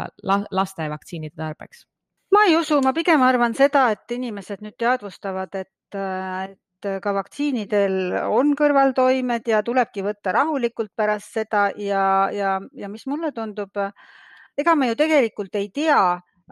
laste 0.54 0.88
vaktsiinide 0.90 1.36
tarbeks? 1.36 1.86
ma 2.34 2.48
ei 2.48 2.56
usu, 2.58 2.80
ma 2.82 2.92
pigem 2.92 3.22
arvan 3.22 3.54
seda, 3.54 3.88
et 3.94 4.10
inimesed 4.10 4.64
nüüd 4.64 4.74
teadvustavad, 4.80 5.54
et, 5.54 5.70
ka 6.84 7.12
vaktsiinidel 7.16 8.16
on 8.28 8.50
kõrvaltoimed 8.58 9.46
ja 9.48 9.62
tulebki 9.64 10.02
võtta 10.04 10.34
rahulikult 10.34 10.90
pärast 10.96 11.30
seda 11.38 11.68
ja, 11.80 12.28
ja, 12.34 12.58
ja 12.76 12.90
mis 12.92 13.06
mulle 13.08 13.30
tundub 13.32 13.78
ega 14.58 14.74
me 14.74 14.88
ju 14.88 14.96
tegelikult 14.98 15.54
ei 15.58 15.68
tea, 15.74 16.00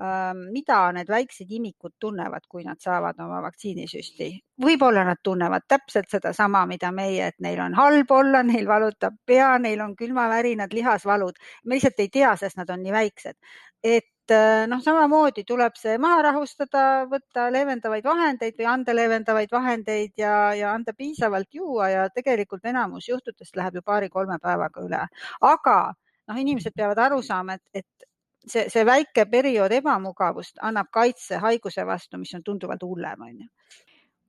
ähm, 0.01 0.47
mida 0.55 0.79
need 0.97 1.11
väiksed 1.11 1.51
imikud 1.51 1.95
tunnevad, 2.01 2.47
kui 2.49 2.65
nad 2.65 2.81
saavad 2.83 3.21
oma 3.21 3.43
vaktsiinisüsti. 3.47 4.31
võib-olla 4.62 5.05
nad 5.05 5.21
tunnevad 5.23 5.67
täpselt 5.69 6.11
sedasama, 6.11 6.65
mida 6.67 6.93
meie, 6.93 7.27
et 7.33 7.38
neil 7.41 7.61
on 7.61 7.75
halb 7.75 8.11
olla, 8.11 8.43
neil 8.43 8.67
valutab 8.67 9.19
pea, 9.27 9.59
neil 9.59 9.81
on 9.81 9.97
külmavärinad, 9.97 10.73
lihasvalud. 10.73 11.38
me 11.65 11.75
lihtsalt 11.77 12.01
ei 12.01 12.09
tea, 12.09 12.37
sest 12.37 12.57
nad 12.57 12.71
on 12.71 12.83
nii 12.83 12.93
väiksed. 12.93 13.38
et 13.83 14.31
äh, 14.31 14.67
noh, 14.67 14.81
samamoodi 14.83 15.45
tuleb 15.45 15.75
see 15.77 15.99
maha 15.99 16.23
rahustada, 16.23 17.07
võtta 17.11 17.51
leevendavaid 17.53 18.05
vahendeid 18.05 18.55
või 18.59 18.67
anda 18.75 18.95
leevendavaid 18.95 19.51
vahendeid 19.53 20.12
ja, 20.17 20.55
ja 20.55 20.73
anda 20.73 20.93
piisavalt 20.95 21.49
juua 21.55 21.88
ja 21.91 22.09
tegelikult 22.15 22.65
enamus 22.65 23.09
juhtudest 23.09 23.57
läheb 23.57 23.75
ju 23.75 23.83
paari-kolme 23.83 24.38
päevaga 24.43 24.87
üle. 24.87 25.03
aga 25.41 25.95
noh, 26.33 26.40
inimesed 26.40 26.75
peavad 26.77 26.99
aru 27.07 27.21
saama, 27.23 27.59
et, 27.59 27.85
et 27.85 28.09
see, 28.49 28.66
see 28.73 28.85
väike 28.88 29.27
periood 29.31 29.73
ebamugavust 29.79 30.62
annab 30.64 30.90
kaitse 30.92 31.38
haiguse 31.42 31.87
vastu, 31.87 32.18
mis 32.18 32.33
on 32.38 32.45
tunduvalt 32.47 32.83
hullem, 32.88 33.29
on 33.29 33.40
ju 33.45 33.51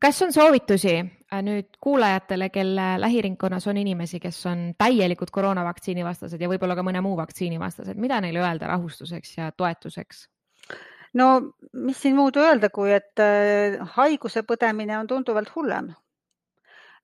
kas 0.03 0.21
on 0.21 0.33
soovitusi 0.35 0.97
äh, 0.99 1.41
nüüd 1.47 1.77
kuulajatele, 1.81 2.49
kelle 2.51 2.87
lähiringkonnas 2.99 3.67
on 3.71 3.77
inimesi, 3.79 4.19
kes 4.19 4.41
on 4.51 4.65
täielikud 4.77 5.31
koroonavaktsiini 5.31 6.03
vastased 6.03 6.41
ja 6.41 6.49
võib-olla 6.51 6.75
ka 6.75 6.83
mõne 6.83 6.99
muu 7.05 7.15
vaktsiini 7.15 7.59
vastased, 7.59 7.99
mida 7.99 8.19
neile 8.21 8.43
öelda 8.43 8.67
rahustuseks 8.73 9.37
ja 9.37 9.51
toetuseks? 9.55 10.25
no 11.13 11.27
mis 11.85 12.01
siin 12.03 12.17
muud 12.19 12.35
öelda, 12.41 12.69
kui 12.73 12.91
et 12.91 13.23
äh, 13.23 13.79
haiguse 13.95 14.43
põdemine 14.49 14.97
on 14.99 15.07
tunduvalt 15.07 15.53
hullem. 15.55 15.93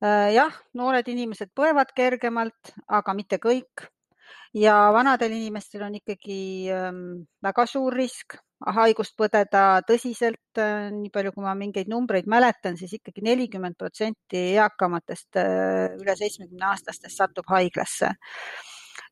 Äh, 0.03 0.33
jah, 0.35 0.59
noored 0.75 1.07
inimesed 1.07 1.53
põevad 1.55 1.95
kergemalt, 1.95 2.73
aga 2.87 3.15
mitte 3.15 3.39
kõik 3.39 3.87
ja 4.53 4.75
vanadel 4.93 5.33
inimestel 5.37 5.83
on 5.85 5.95
ikkagi 5.99 6.69
ähm, 6.73 7.01
väga 7.43 7.65
suur 7.69 7.93
risk 7.93 8.39
haigust 8.75 9.15
põdeda 9.19 9.81
tõsiselt. 9.87 10.41
Äh, 10.59 10.89
nii 10.93 11.11
palju, 11.13 11.33
kui 11.35 11.45
ma 11.45 11.53
mingeid 11.57 11.89
numbreid 11.91 12.27
mäletan, 12.29 12.77
siis 12.79 12.93
ikkagi 12.97 13.23
nelikümmend 13.25 13.77
protsenti 13.79 14.41
eakamatest 14.57 15.39
äh, 15.39 15.99
üle 15.99 16.15
seitsmekümne 16.19 16.71
aastastest 16.71 17.17
satub 17.17 17.47
haiglasse. 17.49 18.11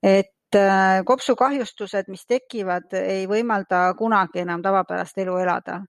et 0.04 0.56
äh, 0.56 1.04
kopsukahjustused, 1.06 2.10
mis 2.10 2.26
tekivad, 2.26 2.92
ei 2.94 3.26
võimalda 3.28 3.94
kunagi 3.98 4.44
enam 4.44 4.62
tavapärast 4.62 5.18
elu 5.18 5.38
elada, 5.42 5.82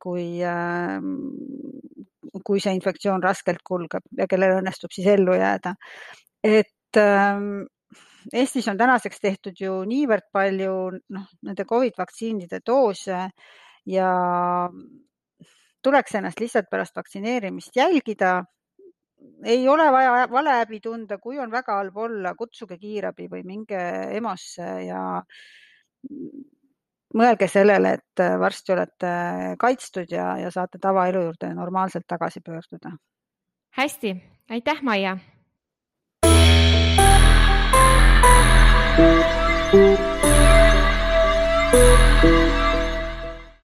kui, 0.00 0.40
ähm, 0.42 1.12
kui 2.44 2.60
see 2.60 2.74
infektsioon 2.74 3.22
raskelt 3.22 3.62
kulgeb 3.64 4.04
ja 4.18 4.26
kellel 4.28 4.58
õnnestub 4.58 4.92
siis 4.92 5.06
ellu 5.12 5.36
jääda. 5.38 5.74
et 6.44 6.98
ähm, 6.98 7.64
Eestis 8.32 8.68
on 8.68 8.78
tänaseks 8.78 9.20
tehtud 9.20 9.60
ju 9.60 9.82
niivõrd 9.88 10.30
palju 10.32 10.74
noh, 10.96 11.26
nende 11.44 11.64
Covid 11.68 11.98
vaktsiinide 11.98 12.60
doose 12.66 13.28
ja 13.90 14.10
tuleks 15.84 16.14
ennast 16.14 16.40
lihtsalt 16.40 16.70
pärast 16.70 16.96
vaktsineerimist 16.96 17.76
jälgida. 17.76 18.44
ei 19.44 19.68
ole 19.68 19.92
vaja 19.92 20.28
valehäbi 20.30 20.80
tunda, 20.80 21.18
kui 21.18 21.38
on 21.38 21.50
väga 21.50 21.76
halb 21.76 21.96
olla, 21.96 22.34
kutsuge 22.34 22.76
kiirabi 22.78 23.28
või 23.28 23.42
minge 23.44 23.78
EMO-sse 24.16 24.66
ja 24.84 25.22
mõelge 27.14 27.48
sellele, 27.48 27.94
et 27.94 28.24
varsti 28.40 28.72
olete 28.72 29.12
kaitstud 29.58 30.12
ja, 30.12 30.34
ja 30.38 30.50
saate 30.50 30.78
tavaelu 30.78 31.22
juurde 31.24 31.54
normaalselt 31.54 32.06
tagasi 32.08 32.40
pöörduda. 32.40 32.96
hästi, 33.76 34.16
aitäh, 34.50 34.82
Maia 34.82 35.16
Música 38.96 39.44